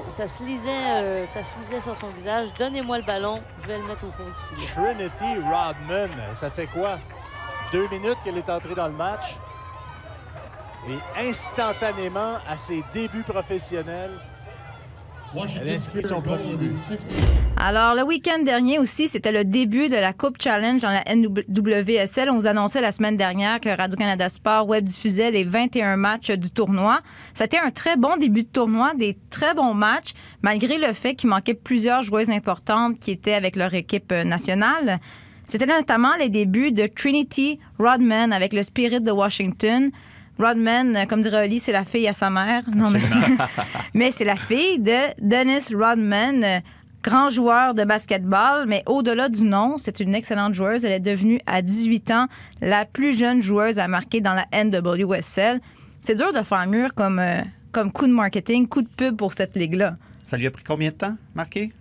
[0.09, 2.53] ça, se lisait, euh, ça se lisait sur son visage.
[2.59, 4.95] Donnez-moi le ballon, je vais le mettre au fond du filet.
[4.95, 6.99] Trinity Rodman, ça fait quoi?
[7.73, 9.37] Deux minutes qu'elle est entrée dans le match.
[10.89, 15.24] Et instantanément, à ses débuts professionnels, elle inscrit son premier but.
[17.57, 22.31] Alors, le week-end dernier aussi, c'était le début de la Coupe Challenge dans la NWSL.
[22.31, 26.51] On vous annonçait la semaine dernière que Radio-Canada Sport web diffusait les 21 matchs du
[26.51, 27.01] tournoi.
[27.35, 31.31] C'était un très bon début de tournoi, des très bons matchs, malgré le fait qu'il
[31.31, 35.01] manquait plusieurs joueuses importantes qui étaient avec leur équipe euh, nationale.
[35.47, 39.91] C'était notamment les débuts de Trinity Rodman avec le Spirit de Washington.
[40.39, 42.65] Rodman, euh, comme dirait Oli, c'est la fille à sa mère.
[42.75, 43.01] Non, mais,
[43.95, 46.61] mais c'est la fille de Dennis Rodman, euh,
[47.03, 50.85] grand joueur de basketball, mais au-delà du nom, c'est une excellente joueuse.
[50.85, 52.27] Elle est devenue à 18 ans
[52.61, 55.61] la plus jeune joueuse à marquer dans la NWSL.
[56.01, 57.41] C'est dur de faire mûr comme, euh,
[57.73, 59.97] comme coup de marketing, coup de pub pour cette ligue-là.
[60.27, 61.73] Ça lui a pris combien de temps, marqué?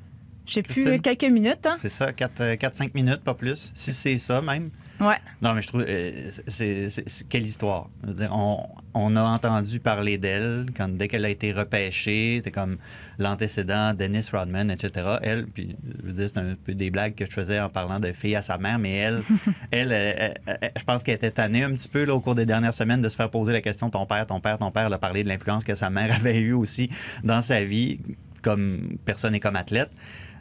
[0.45, 1.65] Je sais plus, quelques minutes.
[1.65, 1.75] Hein?
[1.79, 3.71] C'est ça, 4-5 minutes, pas plus.
[3.73, 4.69] Si c'est ça même.
[4.99, 5.15] Ouais.
[5.41, 5.85] Non, mais je trouve.
[5.87, 6.87] euh, c'est,
[7.27, 7.89] quelle histoire?
[8.03, 12.35] Je veux dire, on, on a entendu parler d'elle quand, dès qu'elle a été repêchée.
[12.37, 12.77] C'était comme
[13.17, 15.17] l'antécédent Dennis Rodman, etc.
[15.21, 17.99] Elle, puis je veux dire, c'est un peu des blagues que je faisais en parlant
[17.99, 19.21] de fille à sa mère, mais elle,
[19.71, 22.45] elle, euh, euh, je pense qu'elle était tannée un petit peu là, au cours des
[22.45, 24.87] dernières semaines de se faire poser la question ton père, ton père, ton père.
[24.87, 26.89] Elle a parlé de l'influence que sa mère avait eue aussi
[27.23, 27.99] dans sa vie,
[28.41, 29.91] comme personne et comme athlète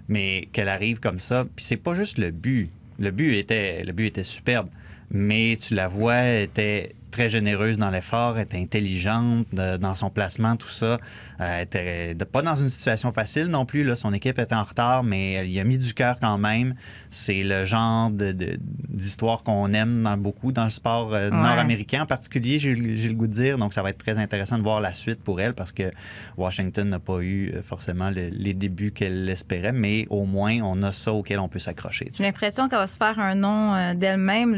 [0.08, 1.44] mais qu'elle arrive comme ça.
[1.56, 2.70] Puis c'est pas juste le but.
[2.98, 4.68] Le but était, le but était superbe,
[5.10, 10.56] mais tu la vois, était très généreuse dans l'effort, était intelligente de- dans son placement,
[10.56, 10.94] tout ça.
[10.94, 10.98] Euh,
[11.40, 13.84] elle était de- pas dans une situation facile non plus.
[13.84, 13.94] Là.
[13.94, 16.74] Son équipe était en retard, mais elle y a mis du cœur quand même.
[17.10, 21.36] C'est le genre de- de- d'histoire qu'on aime dans, beaucoup dans le sport euh, Ouais.
[21.36, 23.58] nord-américain en particulier, j'ai le goût de dire.
[23.58, 25.90] Donc, ça va être très intéressant de voir la suite pour elle parce que
[26.36, 30.82] Washington n'a pas eu euh, forcément le- les débuts qu'elle espérait, mais au moins, on
[30.82, 32.10] a ça auquel on peut s'accrocher.
[32.14, 34.56] J'ai l'impression qu'elle va se faire un nom euh, d'elle-même.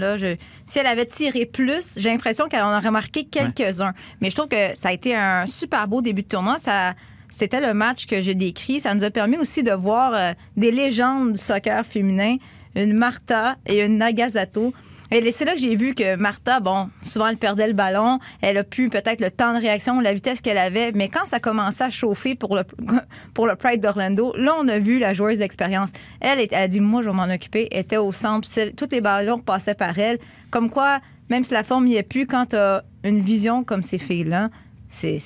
[0.67, 3.95] Si elle avait tiré plus, j'ai l'impression qu'elle en aurait marqué quelques-uns.
[4.21, 6.59] Mais je trouve que ça a été un super beau début de tournoi.
[6.59, 6.95] Ça,
[7.31, 8.81] c'était le match que j'ai décrit.
[8.81, 12.37] Ça nous a permis aussi de voir euh, des légendes du soccer féminin,
[12.75, 14.73] une Martha et une Nagasato.
[15.11, 18.57] Et c'est là que j'ai vu que Martha, bon, souvent elle perdait le ballon, elle
[18.57, 21.85] a pu peut-être le temps de réaction, la vitesse qu'elle avait, mais quand ça commençait
[21.85, 22.65] à chauffer pour le,
[23.35, 25.91] pour le Pride d'Orlando, là on a vu la joueuse d'expérience.
[26.21, 29.01] Elle, elle a dit, moi je vais m'en occuper, elle était au centre, tous les
[29.01, 30.19] ballons passaient par elle.
[30.51, 33.83] Comme quoi, même si la forme n'y est plus, quand tu as une vision comme
[33.83, 34.51] ces filles-là,
[34.89, 35.17] c'est,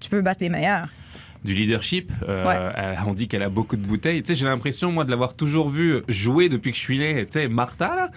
[0.00, 0.86] tu peux battre les meilleurs.
[1.44, 2.12] du leadership.
[2.28, 2.56] Euh, Ouais.
[2.78, 4.22] euh, on dit qu'elle a beaucoup de bouteilles.
[4.22, 7.26] Tu sais, j'ai l'impression, moi, de l'avoir toujours vue jouer depuis que je suis né.
[7.26, 8.10] Tu sais, Martha, là,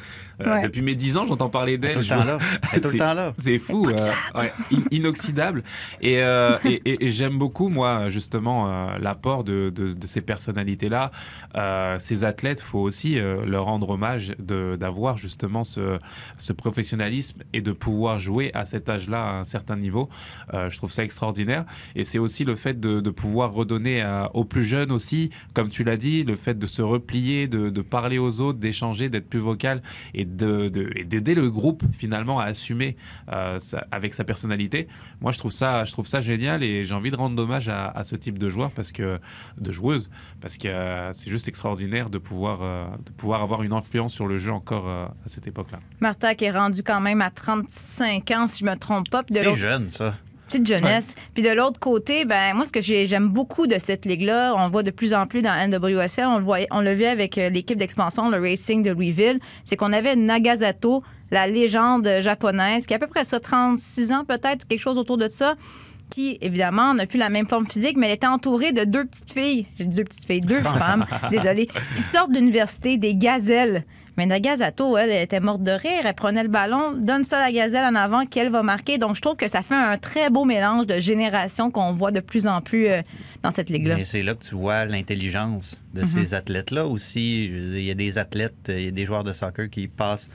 [0.44, 0.62] Ouais.
[0.62, 1.94] depuis mes 10 ans, j'entends parler d'elle.
[1.94, 2.40] tout le Je temps vois- là.
[2.74, 3.34] Elle est tout le C'est- temps là.
[3.38, 5.64] C'est fou, euh, ouais, in- inoxydable.
[6.02, 10.22] Et, euh, et, et- et j'aime beaucoup, moi, justement, euh, l'apport de, de- de ces
[10.22, 11.12] personnalités-là.
[11.56, 16.00] Euh, ces athlètes, faut aussi euh, leur rendre hommage de- d'avoir justement ce,
[16.38, 20.10] ce professionnalisme et de pouvoir jouer à cet âge-là à un certain niveau.
[20.54, 21.66] Euh, je trouve ça extraordinaire.
[21.96, 25.70] Et c'est aussi le fait de, de pouvoir redonner à- aux plus jeunes aussi, comme
[25.70, 29.30] tu l'as dit, le fait de se replier, de, de parler aux autres, d'échanger, d'être
[29.30, 29.82] plus vocal
[30.14, 32.96] et et d'aider le groupe finalement à assumer
[33.32, 34.88] euh, sa- avec sa personnalité.
[35.22, 37.88] Moi, je trouve ça, je trouve ça génial et j'ai envie de rendre hommage à,
[37.90, 39.20] à ce type de joueur parce que
[39.58, 40.10] de joueuse
[40.42, 44.28] parce que euh, c'est juste extraordinaire de pouvoir euh, de pouvoir avoir une influence sur
[44.28, 45.80] le jeu encore euh, à cette époque-là.
[46.00, 49.24] Martha qui est rendue quand même à 35 ans, si je me trompe pas.
[49.32, 50.16] C'est jeune, ça.
[50.48, 51.16] Petite jeunesse.
[51.34, 54.66] Puis de l'autre côté, ben moi ce que j'ai- j'aime beaucoup de cette ligue-là, on
[54.66, 57.38] le voit de plus en plus dans NWSL, on le voyait, on le vit avec
[57.38, 62.94] euh, l'équipe d'expansion, le Racing de Louisville, c'est qu'on avait Nagasato, la légende japonaise, qui
[62.94, 65.56] a à peu près ça 36 ans peut-être, quelque chose autour de ça.
[66.12, 69.34] Qui, évidemment, n'a plus la même forme physique, mais elle était entourée de deux petites
[69.34, 69.66] filles.
[69.78, 73.84] J'ai dit deux petites filles, deux femmes, désolée, qui sortent de l'université, des gazelles.
[74.18, 76.04] Mais Nagasato, elle, elle était morte de rire.
[76.06, 78.98] Elle prenait le ballon, donne ça à la gazelle en avant qu'elle va marquer.
[78.98, 82.22] Donc, je trouve que ça fait un très beau mélange de générations qu'on voit de
[82.22, 83.02] plus en plus euh,
[83.44, 83.96] dans cette ligue-là.
[83.98, 86.08] Mais c'est là que tu vois l'intelligence de Mhm.
[86.08, 87.46] ces athlètes-là aussi.
[87.46, 90.30] Il y a des athlètes, euh, il y a des joueurs de soccer qui passent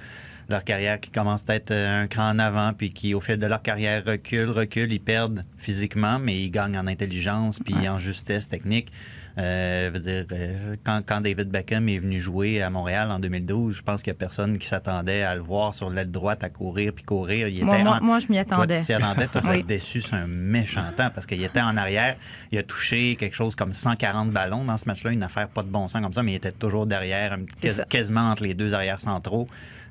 [0.49, 3.62] leur carrière, qui commencent peut-être un cran en avant, puis qui, au fil de leur
[3.62, 4.93] carrière, reculent, reculent.
[4.93, 8.88] Ils perdent physiquement, mais ils gagnent en intelligence, puis en justesse technique.
[9.40, 13.74] Euh, veux dire, euh, quand, quand David Beckham est venu jouer à Montréal en 2012,
[13.76, 16.50] je pense qu'il n'y a personne qui s'attendait à le voir sur l'aile droite à
[16.50, 17.48] courir puis courir.
[17.48, 18.81] Il était moi, en- moi, je m'y toi, attendais.
[18.81, 19.59] tu t'y attendais, tu Oui.
[19.61, 22.16] être déçu sur un méchant temps parce qu'il était en arrière.
[22.53, 25.68] Il a touché quelque chose comme 140 ballons dans ce match-là, une affaire pas de
[25.68, 28.74] bon sens comme ça, mais il était toujours derrière, C'est quas- quasiment entre les deux
[28.74, 29.46] arrières centraux.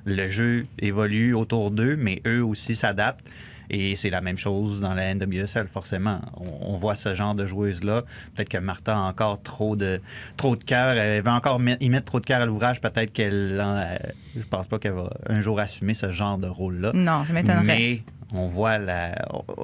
[0.06, 3.26] Le jeu évolue autour d'eux, mais eux aussi s'adaptent.
[3.70, 6.20] Et c'est la même chose dans la NWSL, forcément.
[6.38, 8.02] On, on voit ce genre de joueuse-là.
[8.36, 10.02] Peut-être que Martha a encore trop de,
[10.38, 10.94] trop de cœur.
[10.98, 12.82] Elle veut encore met- y mettre trop de cœur à l'ouvrage.
[12.82, 13.60] Peut-être qu'elle.
[13.62, 13.96] euh,
[14.36, 16.92] je pense pas qu'elle va un jour assumer ce genre de rôle-là.
[16.94, 18.02] Non, je m'étonnerais.
[18.34, 19.16] On voit la.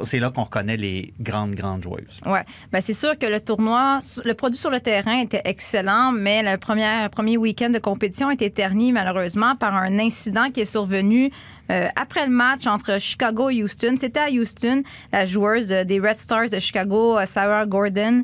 [0.03, 2.17] C'est là qu'on reconnaît les grandes, grandes joueuses.
[2.25, 2.43] Ouais.
[2.71, 6.57] Ben, c'est sûr que le tournoi, le produit sur le terrain était excellent, mais le
[6.57, 11.31] premier, week-end de compétition a été terni malheureusement par un incident qui est survenu
[11.69, 13.95] euh, après le match entre Chicago et Houston.
[13.97, 18.23] C'était à Houston, la joueuse euh, des Red Stars de Chicago, euh, Sarah Gordon.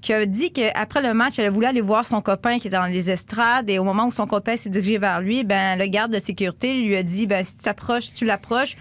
[0.00, 2.86] qui a dit qu'après le match, elle voulait aller voir son copain qui était dans
[2.86, 6.12] les estrades et au moment où son copain s'est dirigé vers lui, ben le garde
[6.12, 8.76] de sécurité lui a dit ben si tu t'approches, tu l'approches,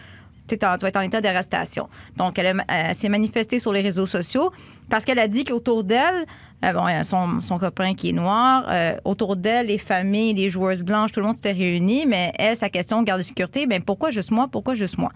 [0.58, 1.90] t'es en- en état d'arrestation.
[2.18, 4.52] Donc, elle, elle s'est manifestée sur les réseaux sociaux
[4.90, 6.26] parce qu'elle a dit qu'autour d'elle,
[6.66, 11.12] euh, son, son copain qui est noir, euh, autour d'elle, les familles, les joueuses blanches,
[11.12, 14.32] tout le monde s'était réuni, mais elle, sa question, garde de sécurité, ben pourquoi juste
[14.32, 15.12] moi, pourquoi juste moi?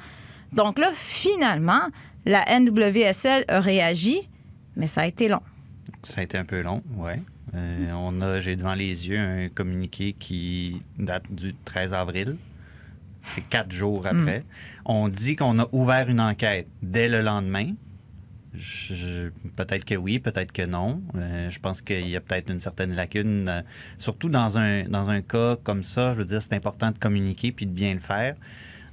[0.53, 1.81] Donc là, finalement,
[2.25, 4.29] la NWSL a réagi,
[4.77, 5.41] mais ça a été long.
[6.03, 7.19] Ça a été un peu long, ouais.
[7.55, 12.37] Euh, on a, j'ai devant les yeux un communiqué qui date du 13 avril.
[13.23, 14.43] C'est quatre jours après.
[14.85, 17.73] On dit qu'on a ouvert une enquête dès le lendemain.
[19.55, 21.01] Peut-être que oui, peut-être que non.
[21.15, 23.61] Euh, je pense qu'il y a peut-être une certaine lacune, euh,
[23.97, 26.13] surtout dans un, dans un cas comme ça.
[26.13, 28.35] Je veux dire, c'est important de communiquer puis de bien le faire.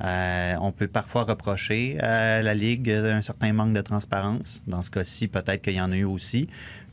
[0.03, 4.63] Euh, on peut parfois reprocher à la Ligue un certain manque de transparence.
[4.67, 6.49] Dans ce cas-ci, peut-être qu'il y en a eu aussi.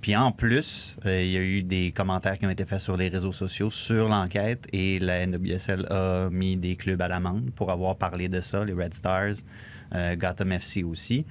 [0.08, 2.96] Puis en plus, euh, il y a eu des commentaires qui ont été faits sur
[2.96, 7.72] les réseaux sociaux sur l'enquête et la NWSL a mis des clubs à l'amende pour
[7.72, 9.34] avoir parlé de ça, les Red Stars,
[9.94, 11.26] euh, Gotham FC aussi.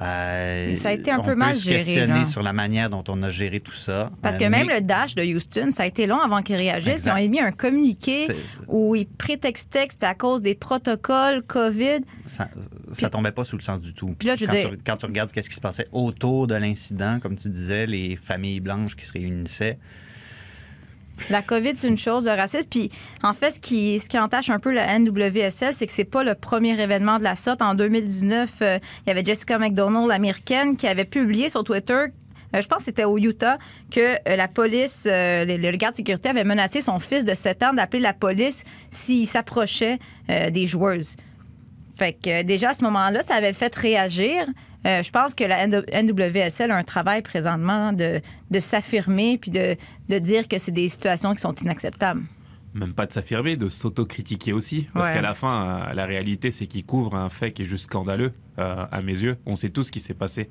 [0.00, 2.24] Euh, ça a été un on peu peut mal se géré, questionner là.
[2.24, 4.10] sur la manière dont on a géré tout ça.
[4.22, 6.56] Parce Euh, que même mais le dash de Houston, ça a été long avant qu'ils
[6.56, 6.88] réagissent.
[6.92, 7.10] Exact.
[7.10, 8.28] Ils ont émis un communiqué
[8.68, 12.00] où ils prétextaient que c'était à cause des protocoles COVID.
[12.26, 12.48] ça,
[12.92, 14.14] ça tombait pas sous le sens du tout.
[14.18, 16.54] Puis là, je quand, dire- tu, quand tu regardes ce qui se passait autour de
[16.54, 19.78] l'incident, comme tu disais, les familles blanches qui se réunissaient,
[21.30, 22.68] La COVID, c'est une chose, le racisme.
[22.68, 22.90] Puis,
[23.22, 26.80] en fait, ce qui, entache un peu la NWSL, c'est que c'est pas le premier
[26.80, 27.62] événement de la sorte.
[27.62, 32.06] En 2019, euh, il y avait Jessica McDonald, l'américaine, qui avait publié sur Twitter.
[32.54, 33.58] euh, je pense que c'était au Utah,
[33.90, 37.72] que euh, la police, le, garde de sécurité avait menacé son fils de 7 ans
[37.72, 41.16] d'appeler la police s'il s'approchait des joueuses.
[41.94, 44.46] Fait que déjà à ce moment-là, ça avait fait réagir.
[44.86, 49.76] Euh, je pense que la NWSL a un travail présentement de, de s'affirmer puis de,
[50.08, 52.22] de dire que c'est des situations qui sont inacceptables.
[52.74, 54.88] Même pas de s'affirmer, de s'autocritiquer aussi.
[54.94, 55.14] Parce Ouais.
[55.14, 58.32] qu'à la fin, euh, la réalité, c'est qu'il couvre un fait qui est juste scandaleux
[58.58, 59.36] euh, à mes yeux.
[59.46, 60.48] On sait tout ce qui s'est passé.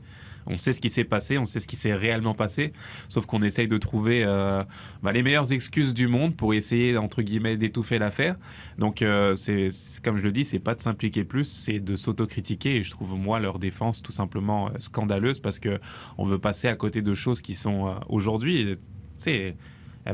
[0.47, 2.73] On sait ce qui s'est passé, on sait ce qui s'est réellement passé.
[3.07, 4.63] Sauf qu'on essaye de trouver euh,
[5.03, 8.35] bah, les meilleures excuses du monde pour essayer, entre guillemets, d'étouffer l'affaire.
[8.77, 9.69] Donc, euh, c'est
[10.03, 12.77] comme je le dis, c'est pas de s'impliquer plus, c'est de s'autocritiquer.
[12.77, 15.79] Et je trouve, moi, leur défense tout simplement euh, scandaleuse parce que
[16.17, 18.77] on veut passer à côté de choses qui sont aujourd'hui.
[19.25, 19.55] Elle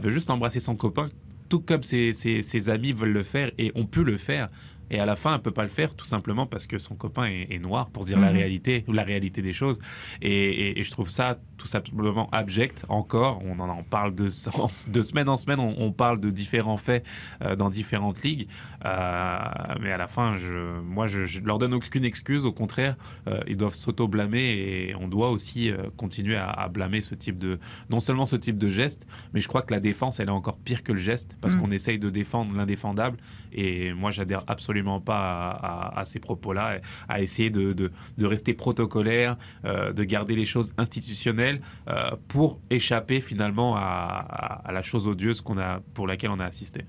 [0.02, 1.10] veut juste embrasser son copain
[1.50, 4.50] tout comme ses amis veulent le faire et ont pu le faire.
[4.90, 7.26] Et à la fin, elle peut pas le faire tout simplement parce que son copain
[7.26, 8.38] est, est noir, pour dire la Mhm.
[8.38, 9.80] réalité ou la réalité des choses.
[10.22, 12.86] Et, et- et je trouve ça tout simplement abject.
[12.90, 16.78] Encore, on en, en parle de, de semaine en semaine, on, on parle de différents
[16.78, 17.06] faits
[17.42, 18.48] euh, dans différentes ligues.
[18.86, 19.40] Euh,
[19.82, 22.46] mais à la fin, je, moi, je, je leur donne aucune excuse.
[22.46, 22.96] Au contraire,
[23.28, 24.42] euh, ils doivent s'auto-blâmer
[24.90, 28.58] et on doit aussi continuer à, à blâmer ce type de, non seulement ce type
[28.58, 31.38] de geste, mais je crois que la défense, elle est encore pire que le geste
[31.42, 31.60] parce Mm.
[31.62, 33.18] qu'on essaye de défendre l'indéfendable.
[33.52, 40.04] Et moi, j'adhère absolument pas à, ces propos-là, à essayer de, rester protocolaire, euh, de
[40.04, 46.08] garder les choses institutionnelles euh, pour échapper finalement à, la chose odieuse qu'on a, pour
[46.08, 46.86] laquelle on a assisté.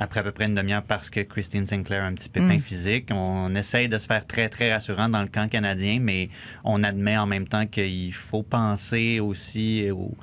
[0.00, 2.60] après à peu près une demi-heure parce que Christine Sinclair a un petit pépin Mm.
[2.60, 3.08] physique.
[3.10, 6.28] On essaye de se faire très, très rassurant dans le camp canadien, mais
[6.62, 10.14] on admet en même temps qu'il faut penser aussi au-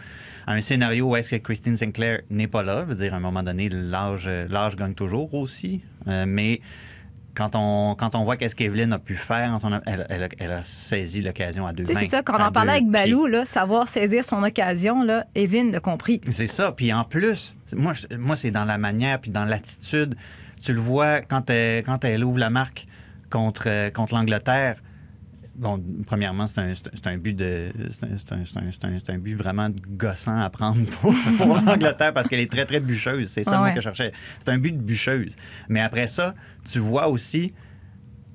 [0.48, 2.84] à un scénario où est-ce que Christine Sinclair n'est pas là.
[2.86, 5.82] Je veux dire, à un moment donné, l'âge l'âge gagne toujours aussi.
[6.08, 6.62] Euh, mais
[7.36, 10.30] quand on, quand on voit qu'est-ce qu'Evelyne a pu faire, en son, elle, elle a-
[10.40, 12.00] elle a saisi l'occasion à deux mains.
[12.00, 12.88] c'est ça, quand on en parlait avec.
[12.90, 16.22] Balou, là, savoir saisir son occasion, là, Evelyne l'a compris.
[16.32, 16.72] C'est ça.
[16.72, 20.16] Puis en plus, moi, je- moi c'est dans la manière puis dans l'attitude.
[20.62, 22.88] Tu le vois quand elle, quand elle ouvre la marque
[23.30, 24.78] contre, euh, contre l'Angleterre.
[25.56, 26.74] Bon, premièrement, c'est un,
[27.06, 27.72] un- but de.
[27.90, 32.66] C'est un, un- but vraiment gossant à prendre pour, pour l'Angleterre parce qu'elle est très,
[32.66, 33.30] très bûcheuse.
[33.30, 33.70] C'est ça ouais.
[33.74, 34.12] que je cherchais.
[34.40, 35.36] C'est un but de bûcheuse.
[35.70, 36.34] Mais après ça,
[36.70, 37.54] tu vois aussi,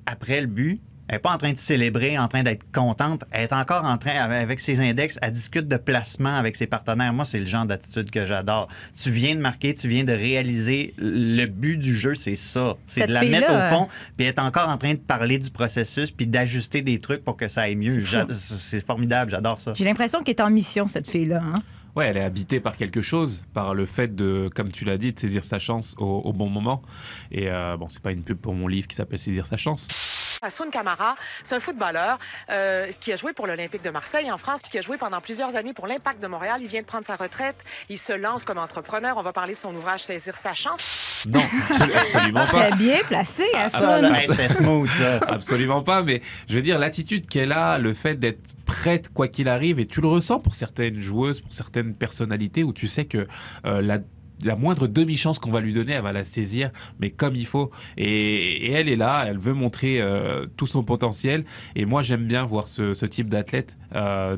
[0.05, 3.25] après le but, elle n'est pas en train de célébrer, en train d'être contente.
[3.31, 7.11] Elle est encore en train, avec- ses index, elle discute de placement avec ses partenaires.
[7.11, 8.69] Moi, c'est le genre d'attitude que j'adore.
[8.95, 10.93] Tu viens de marquer, tu viens de réaliser.
[10.97, 12.77] Le but du jeu, c'est ça.
[12.85, 15.49] C'est de la mettre au fond, puis elle est encore en train de parler du
[15.49, 17.99] processus, puis d'ajuster des trucs pour que ça aille mieux.
[18.31, 19.73] C'est formidable, j'adore ça.
[19.75, 21.41] J'ai l'impression qu'elle est en mission, cette fille-là.
[21.43, 21.53] hein.
[21.93, 25.11] Ouais, elle est habitée par quelque chose, par le fait de, comme tu l'as dit,
[25.11, 26.81] de saisir sa chance au, au bon moment.
[27.33, 29.89] Et euh, bon, c'est pas une pub pour mon livre qui s'appelle Saisir sa chance.
[30.43, 32.17] Hassoun Camara, c'est un footballeur
[32.49, 35.21] euh, qui a joué pour l'Olympique de Marseille en France, puis qui a joué pendant
[35.21, 36.57] plusieurs années pour l'Impact de Montréal.
[36.63, 37.63] Il vient de prendre sa retraite.
[37.89, 39.15] Il se lance comme entrepreneur.
[39.17, 41.27] On va parler de son ouvrage Saisir sa chance.
[41.29, 42.45] Non, absolu- absolument pas.
[42.47, 43.83] Très bien placé, Ah, Hassoun.
[43.89, 44.15] absolument.
[44.17, 45.17] Hey, C'était smooth, ça.
[45.27, 49.47] Absolument pas, mais je veux dire, l'attitude qu'elle a, le fait d'être prête quoi qu'il
[49.47, 53.27] arrive, et tu le ressens pour certaines joueuses, pour certaines personnalités, où tu sais que
[53.67, 53.99] euh, la
[54.43, 57.71] la moindre demi-chance qu'on va lui donner, elle va la saisir, mais comme il faut.
[57.97, 61.45] Et, et elle est là, elle veut montrer euh, tout son potentiel.
[61.75, 64.37] Et moi, j'aime bien voir ce, ce type d'athlète euh,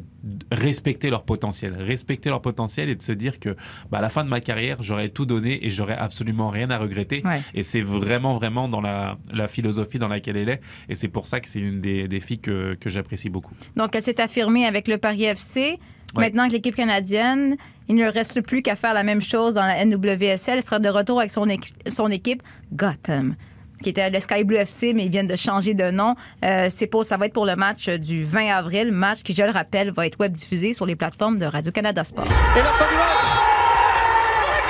[0.51, 3.55] respecter leur potentiel, respecter leur potentiel et de se dire que
[3.91, 6.77] bah, à la fin de ma carrière, j'aurais tout donné et j'aurais absolument rien à
[6.77, 7.21] regretter.
[7.25, 7.41] Ouais.
[7.53, 10.61] Et c'est vraiment, vraiment dans la, la philosophie dans laquelle elle est.
[10.89, 13.53] Et c'est pour ça que c'est une des, des filles que, que j'apprécie beaucoup.
[13.75, 15.77] Donc, elle s'est affirmée avec le Paris FC.
[16.15, 16.25] Ouais.
[16.25, 17.57] Maintenant que l'équipe canadienne,
[17.89, 20.57] il ne reste plus qu'à faire la même chose dans la NWSL.
[20.57, 21.45] Elle sera de retour avec son,
[21.87, 22.41] son équipe
[22.73, 23.35] Gotham,
[23.81, 26.15] qui était le Sky Blue FC, mais ils viennent de changer de nom.
[26.45, 29.43] Euh, c'est pour, ça va être pour le match du 20 avril, match qui, je
[29.43, 32.25] le rappelle, va être web diffusé sur les plateformes de Radio-Canada Sport.
[32.25, 33.25] Et la fin du match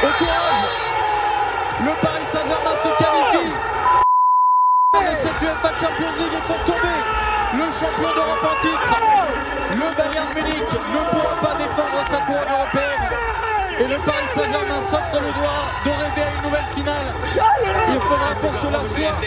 [0.03, 0.65] Au courage
[1.81, 3.53] Le Paris Saint-Germain se qualifie
[5.23, 6.99] cette UEFA Champions League et font tomber
[7.53, 9.62] le champion d'Europe en titre.
[9.83, 13.03] Le Bayern Munich ne pourra pas défendre sa couronne européenne.
[13.79, 17.05] Et le Paris Saint-Germain s'offre le droit de rêver à une nouvelle finale.
[17.89, 19.19] Il faudra pour cela soit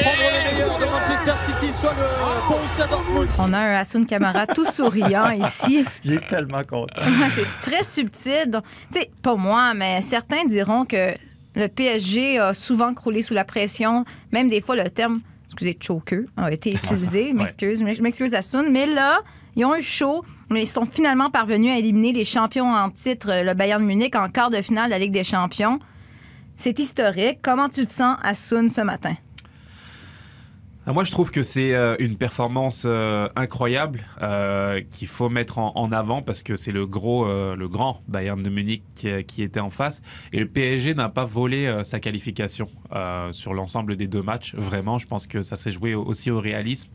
[0.00, 3.28] prendre le meilleur de Manchester City, soit le Borussia Dortmund.
[3.38, 5.84] On a un Hassoun Camara tout souriant ici.
[6.04, 7.02] Il est tellement content.
[7.34, 8.60] C'est très subtil.
[8.92, 11.14] Tu sais, pas moi, mais certains diront que
[11.56, 14.04] le PSG a souvent croulé sous la pression.
[14.32, 17.32] Même des fois, le terme, excusez, choker a été utilisé.
[17.32, 18.70] M'excuse, je m'excuse, Hassoun.
[18.70, 19.20] Mais là,
[19.56, 23.30] ils ont eu chaud, mais ils sont finalement parvenus à éliminer les champions en titre,
[23.44, 25.78] le Bayern Munich, en quart de finale de la Ligue des champions.
[26.56, 27.38] C'est historique.
[27.42, 29.14] Comment tu te sens, Hassoun, ce matin?
[30.86, 35.56] Ah, Moi, je trouve que c'est euh, une performance euh, incroyable euh, qu'il faut mettre
[35.56, 39.70] en, avant parce que c'est le gros, le grand Bayern de Munich qui, était en
[39.70, 42.68] face et le PSG n'a pas volé sa qualification
[43.30, 44.54] sur l'ensemble des deux matchs.
[44.56, 46.90] Vraiment, je pense que ça s'est joué aussi au réalisme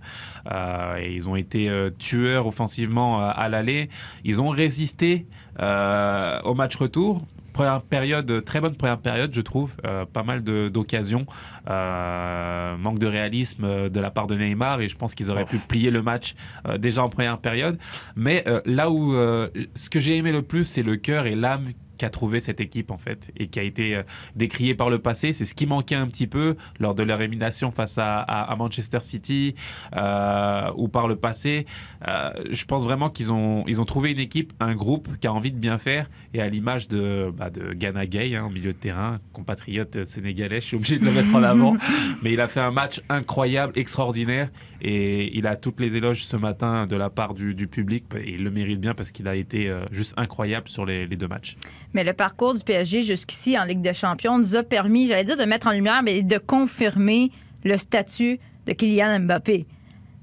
[1.01, 3.89] ils ont été tueurs offensivement à l'aller.
[4.23, 5.27] Ils ont résisté
[5.59, 7.25] au match retour.
[7.53, 9.75] Première période, très bonne première période, je trouve.
[9.85, 11.25] Euh, pas mal d'occasions.
[11.69, 15.45] Euh, manque de réalisme euh, de la part de Neymar et je pense qu'ils auraient
[15.45, 16.35] pu plier le match
[16.67, 17.77] euh, déjà en première période.
[18.15, 21.35] Mais euh, là où euh, ce que j'ai aimé le plus, c'est le cœur et
[21.35, 24.03] l'âme qu'a trouvé cette équipe en fait et qui a été euh,
[24.35, 25.33] décriée par le passé.
[25.33, 28.55] C'est ce qui manquait un petit peu lors de leur élimination face à, à- à
[28.55, 29.53] Manchester City
[29.95, 31.65] euh, ou par le passé.
[32.07, 35.33] Euh, je pense vraiment qu'ils ont, ils ont trouvé une équipe, un groupe qui a
[35.33, 38.71] envie de bien faire et à l'image de, bah, de Ghana Gay, hein, au milieu
[38.73, 41.75] de terrain, compatriote sénégalais, je suis obligé de le mettre en avant.
[42.23, 44.49] Mais il a fait un match incroyable, extraordinaire
[44.81, 48.35] et il a toutes les éloges ce matin de la part du, du public et
[48.35, 51.57] il le mérite bien parce qu'il a été juste incroyable sur les, les deux matchs.
[51.93, 55.37] Mais le parcours du PSG jusqu'ici en Ligue des Champions nous a permis, j'allais dire,
[55.37, 57.31] de mettre en lumière, mais de confirmer
[57.63, 59.65] le statut de Kylian Mbappé.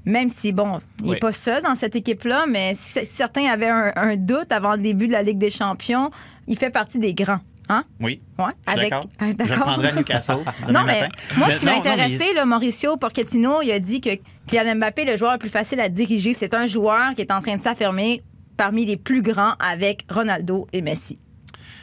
[0.05, 1.18] Même si, bon, il n'est Oui.
[1.18, 5.09] pas seul dans cette équipe-là, mais si certains avaient un, un doute avant le début
[5.09, 6.11] de la Ligue des Champions,
[6.46, 7.40] il fait partie des grands.
[7.68, 7.83] Hein?
[8.00, 8.22] Oui.
[8.38, 9.09] Ouais, d'accord.
[9.18, 10.37] Ah, Je le prendrai à Newcastle
[10.68, 11.12] demain non, mais matin.
[11.37, 14.11] moi, Mais ce qui m'a mais intéressé, Mauricio Pochettino, il a dit que
[14.46, 16.33] Kylian Mbappé le joueur le plus facile à diriger.
[16.33, 18.22] C'est un joueur qui est en train de s'affirmer
[18.57, 21.18] parmi les plus grands avec Ronaldo et Messi.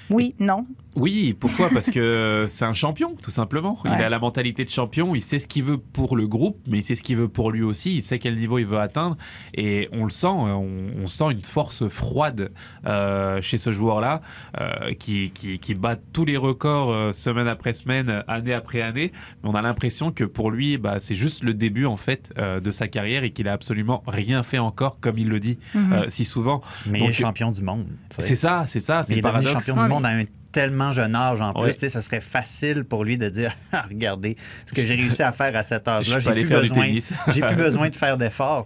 [0.09, 0.65] Oui, non.
[0.95, 1.69] Oui, pourquoi?
[1.69, 3.77] Parce que c'est un champion, tout simplement.
[3.86, 4.03] Il Ouais.
[4.03, 6.84] a la mentalité de champion, il sait ce qu'il veut pour le groupe, mais il
[6.84, 9.17] sait ce qu'il veut pour lui aussi, il sait quel niveau il veut atteindre,
[9.56, 10.67] et on le sent, on,
[11.01, 12.51] on sent une force froide
[12.86, 14.21] euh, chez ce joueur-là,
[14.60, 19.12] euh, qui, qui, qui bat tous les records euh, semaine après semaine, année après année,
[19.43, 22.60] mais on a l'impression que pour lui, bah, c'est juste le début, en fait, euh,
[22.60, 25.93] de sa carrière, et qu'il a absolument rien fait encore, comme il le dit Mhm.
[25.93, 26.62] euh, si souvent.
[26.86, 27.86] Mais Donc, il est champion du monde.
[28.10, 29.53] C'est ça, c'est ça, c'est Mais le il est paradoxe.
[29.65, 31.63] champion du monde à un tellement jeune âge en plus.
[31.63, 31.89] Ouais.
[31.89, 35.55] Ça serait facile pour lui de dire Ah, Regardez ce que j'ai réussi à faire
[35.55, 36.19] à cet âge-là.
[36.23, 37.11] J'ai plus, besoin, tennis.
[37.33, 38.65] j'ai plus besoin de faire d'efforts.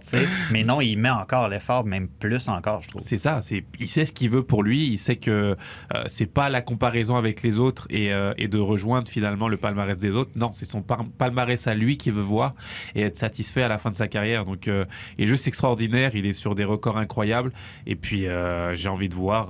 [0.52, 3.00] Mais non, il met encore l'effort, même plus encore, je trouve.
[3.00, 5.56] C'est ça, c'est, il sait ce qu'il veut pour lui, il sait que
[5.94, 9.56] euh, c'est pas la comparaison avec les autres et, euh, et de rejoindre finalement le
[9.56, 10.30] palmarès des autres.
[10.36, 12.54] Non, c'est son palmarès à lui qu'il veut voir
[12.94, 14.44] et être satisfait à la fin de sa carrière.
[14.44, 14.84] Donc, euh,
[15.16, 17.52] il est juste extraordinaire, il est sur des records incroyables
[17.86, 19.48] et puis euh, j'ai envie de voir,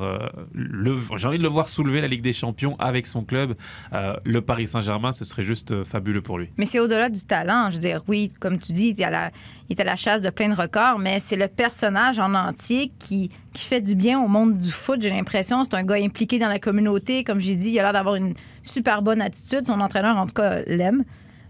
[0.54, 3.54] le, j'ai envie de le voir soulever la Ligue des Champions avec son club,
[3.92, 5.12] Euh, le Paris Saint-Germain.
[5.12, 6.50] Ce serait juste euh, fabuleux pour lui.
[6.56, 7.68] Mais c'est au-delà du talent.
[7.70, 9.30] Je veux dire, oui, comme tu dis, il est à la,
[9.68, 12.92] il est à la chasse de plein de records, mais c'est le personnage en entier
[12.98, 15.00] qui, qui fait du bien au monde du foot.
[15.00, 17.24] J'ai l'impression c'est un gars impliqué dans la communauté.
[17.24, 18.34] Comme j'ai dit, il a l'air d'avoir une
[18.64, 19.66] super bonne attitude.
[19.66, 21.04] Son entraîneur, en tout cas, l'aime.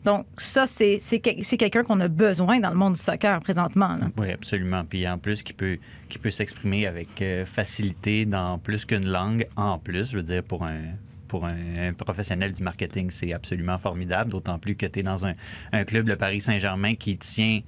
[0.08, 3.38] Donc, ça, c'est c'est que- c'est quelqu'un qu'on a besoin dans le monde du soccer
[3.42, 3.98] présentement.
[4.16, 4.82] Oui, absolument.
[4.88, 5.76] Puis en plus, qui peut,
[6.08, 10.42] qui peut s'exprimer avec euh, facilité dans plus qu'une langue, en plus, je veux dire,
[10.42, 10.78] pour un,
[11.28, 11.56] pour un,
[11.88, 15.34] un professionnel du marketing, c'est absolument formidable, d'autant plus que tu es dans un,
[15.72, 17.60] un club, le Paris Saint-Germain, qui tient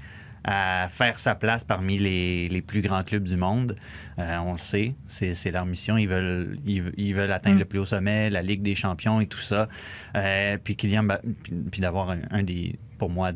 [0.45, 3.77] à faire sa place parmi les, les plus grands clubs du monde.
[4.19, 5.97] Euh, on le sait, c'est c'est leur mission.
[5.99, 7.61] Ils veulent, ils, ve- ils veulent atteindre Mm.
[7.61, 9.69] le plus haut sommet, la Ligue des champions et tout ça.
[10.17, 13.33] Euh, puis Kylian, Mba- puis, puis d'avoir un, un des, pour moi,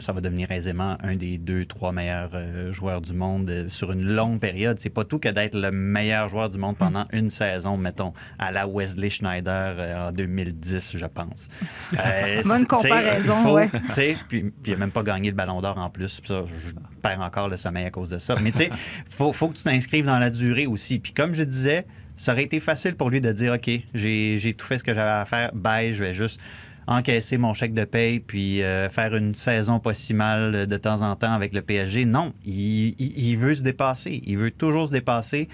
[0.00, 3.92] ça va devenir aisément un des deux, trois meilleurs euh, joueurs du monde euh, sur
[3.92, 4.78] une longue période.
[4.78, 8.52] C'est pas tout que d'être le meilleur joueur du monde pendant une saison, mettons, à
[8.52, 11.48] la Wesley Schneider euh, en 2010, je pense.
[12.44, 13.68] Bonne comparaison, faut- ouais.
[13.70, 16.20] tu sais, Puis, puis il n'a même pas gagné le ballon d'or en plus.
[16.20, 16.72] Puis ça, je
[17.02, 18.36] perds encore le sommeil à cause de ça.
[18.42, 18.70] Mais tu sais,
[19.08, 20.98] faut, faut que tu t'inscrives dans la durée aussi.
[20.98, 24.54] Puis comme je disais, ça aurait été facile pour lui de dire OK, j'ai j'ai
[24.54, 25.50] tout fait ce que j'avais à faire.
[25.54, 26.40] Bye, je vais juste
[26.86, 30.76] encaisser mon chèque de paye puis euh, faire une saison pas si mal euh, de
[30.76, 32.04] temps en temps avec le PSG.
[32.04, 34.22] Non, il, veut se dépasser.
[34.26, 35.48] Il veut toujours se dépasser.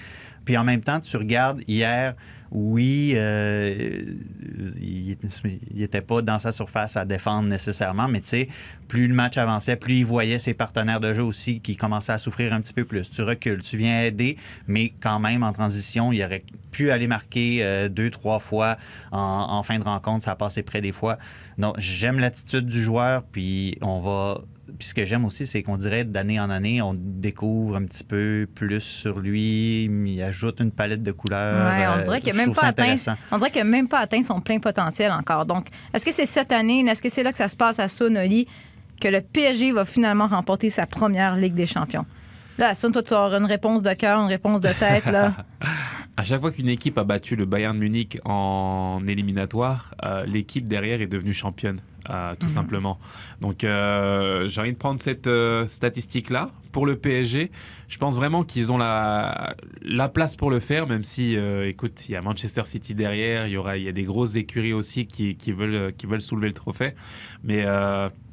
[0.44, 2.14] Puis en même temps, tu regardes hier,
[2.50, 3.94] oui, euh,
[4.80, 5.16] il
[5.74, 8.48] n'était pas dans sa surface à défendre nécessairement, mais tu sais,
[8.88, 12.18] plus le match avançait, plus il voyait ses partenaires de jeu aussi qui commençaient à
[12.18, 13.08] souffrir un petit peu plus.
[13.08, 14.36] Tu recules, tu viens aider,
[14.66, 16.42] mais quand même en transition, il aurait
[16.72, 18.76] pu aller marquer euh, deux, trois fois
[19.12, 19.18] en,
[19.50, 20.24] en fin de rencontre.
[20.24, 21.18] Ça a passé près des fois.
[21.56, 24.40] Donc, j'aime l'attitude du joueur, puis on va
[24.78, 28.04] puis ce que j'aime aussi, c'est qu'on dirait d'année en année, on découvre un petit
[28.04, 29.84] peu plus sur lui.
[29.84, 31.66] Il ajoute une palette de couleurs.
[31.78, 33.14] Ouais, on Euh, dirait qu'il n'a même, pas atteint- intéressant.
[33.30, 35.46] on dirait qu'il a même pas atteint son plein potentiel encore.
[35.46, 37.88] Donc, est-ce que c'est cette année, est-ce que c'est là que ça se passe à
[37.88, 38.46] Sonoli,
[39.00, 42.06] que le PSG va finalement remporter sa première Ligue des champions?
[42.58, 45.06] Là, Assun, toi, tu auras une réponse de cœur, une réponse de tête.
[45.10, 45.32] Là.
[46.20, 51.00] À chaque fois qu'une équipe a battu le Bayern Munich en éliminatoire, euh, l'équipe derrière
[51.00, 52.52] est devenue championne, euh, tout Mhm.
[52.52, 52.98] simplement.
[53.40, 55.30] Donc euh, j'ai envie de prendre cette
[55.66, 56.50] statistique-là.
[56.72, 57.50] Pour le PSG,
[57.88, 62.12] je pense vraiment qu'ils ont la, la place pour le faire, même si, écoute, il
[62.12, 65.06] y a Manchester City derrière, il y, aura, il y a des grosses écuries aussi
[65.06, 66.92] qui, qui veulent, qui veulent soulever le trophée.
[67.42, 67.62] Mais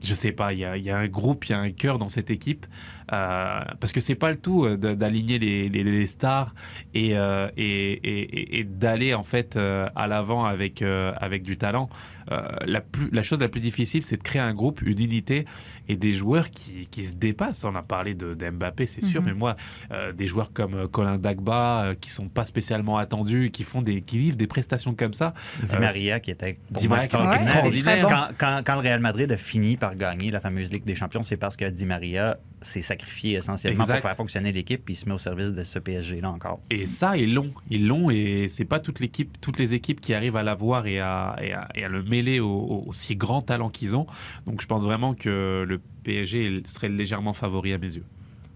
[0.04, 1.72] je sais pas, il y, a, il y a un groupe, il y a un
[1.72, 2.68] cœur dans cette équipe.
[3.14, 6.54] Euh, parce que c'est pas le tout euh, d'aligner les, les- les stars
[6.94, 11.90] et, euh, et, et- et- et d'aller en fait à l'avant avec, avec du talent.
[12.32, 15.46] Euh, la, plus, la chose la plus difficile, c'est de créer un groupe, une unité
[15.88, 17.64] et des joueurs qui, qui se dépassent.
[17.64, 19.28] On a parlé de, d'Mbappé, c'est sûr, Mhm.
[19.28, 19.56] mais moi,
[19.92, 23.82] euh, des joueurs comme euh, Colin Dagba, euh, qui sont pas spécialement attendus, qui font
[23.82, 25.34] des, qui livrent des prestations comme ça.
[25.64, 28.08] Di Euh, Maria qui était Di Maria extraordinaire.
[28.08, 31.24] Quand, quand- quand le Real Madrid a fini par gagner la fameuse Ligue des Champions,
[31.24, 34.00] c'est parce que Di Maria s'est sacrifié essentiellement Exact.
[34.00, 36.60] pour faire fonctionner l'équipe puis il se met au service de ce PSG-là encore.
[36.72, 37.54] Et ça, ils l'ont.
[37.70, 41.00] Ils l'ont et c'est pas toute l'équipe, toutes les équipes qui arrivent à l'avoir et
[41.00, 44.08] à, et, à, et à le mêler au, au- au si grand talent qu'ils ont.
[44.46, 48.06] Donc je pense vraiment que le PSG serait légèrement favori à mes yeux.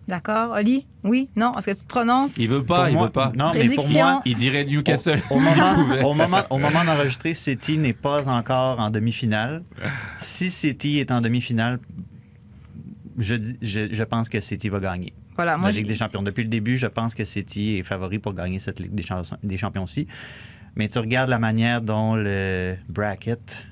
[0.07, 0.85] D'accord, Oli?
[1.03, 1.29] Oui?
[1.35, 1.51] Non?
[1.53, 2.35] Est-ce que tu te prononces?
[2.37, 3.31] Il veut pas, Pour il moi- veut pas.
[3.35, 5.21] Non, mais pour moi, il dirait Newcastle.
[5.29, 5.75] Au, moment,
[6.09, 9.63] au moment, au moment d'enregistrer, City n'est pas encore en demi-finale.
[10.19, 11.79] Si City est en demi-finale,
[13.17, 15.13] je, dis, je, je pense que City va gagner.
[15.35, 16.23] Voilà, moi, la Ligue des Champions.
[16.23, 19.37] Depuis le début, je pense que City est favori pour gagner cette Ligue des, Champions-
[19.43, 20.07] des Champions-ci.
[20.75, 23.65] Mais tu regardes la manière dont le bracket.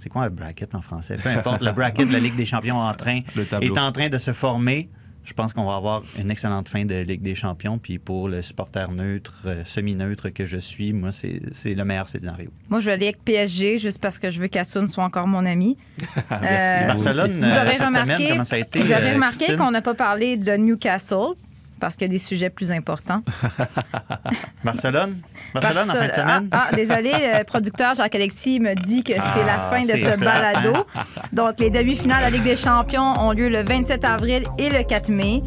[0.00, 1.16] C'est quoi un bracket en français?
[1.16, 3.20] Peu importe, le bracket de la Ligue des Champions en train,
[3.60, 4.88] est en train de se former.
[5.24, 7.78] Je pense qu'on va avoir une excellente fin de Ligue des Champions.
[7.78, 12.08] Puis pour le supporter neutre, euh, semi-neutre que je suis, moi, c'est c'est le meilleur
[12.08, 12.50] scénario.
[12.68, 15.46] Moi, je vais aller avec PSG juste parce que je veux qu'Assun soit encore mon
[15.46, 15.76] ami.
[16.30, 16.86] Merci.
[17.04, 19.56] Barcelone, vous euh, avez cette remarqué, semaine, comment ça a été, vous avez euh, remarqué
[19.56, 21.36] qu'on n'a pas parlé de Newcastle
[21.82, 23.22] parce qu'il y a des sujets plus importants.
[24.64, 25.16] Barcelone?
[25.52, 26.48] Barcelone en fin de semaine?
[26.52, 30.16] Ah, ah, désolé, le producteur Jacques-Alexis me dit que c'est la Ah, fin de ce
[30.16, 30.86] balado.
[31.32, 34.84] Donc, les demi-finales de la Ligue des champions ont lieu le 27 avril et le
[34.84, 35.42] 4 mai.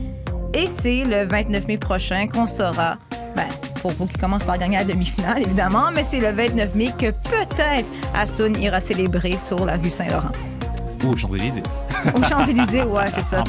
[0.54, 2.98] Et c'est le 29 mai prochain qu'on saura.
[3.38, 3.46] Ben,
[3.82, 7.12] faut, faut qu'il commence par gagner la demi-finale, évidemment, mais c'est le 29 mai que
[7.12, 10.32] peut-être Assun ira célébrer sur la rue Saint-Laurent.
[11.06, 11.64] Ou aux Champs-Élysées.
[12.14, 13.44] Aux Champs-Élysées, ouais, c'est ça.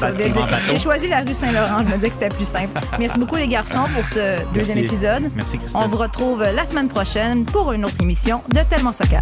[0.69, 1.79] J'ai choisi la rue Saint-Laurent.
[1.79, 2.79] Je me disais que c'était plus simple.
[2.99, 4.79] Merci beaucoup, les garçons, pour ce deuxième Merci.
[4.79, 5.31] épisode.
[5.35, 5.79] Merci, Christine.
[5.83, 9.21] On vous retrouve la semaine prochaine pour une autre émission de Tellement Soccer.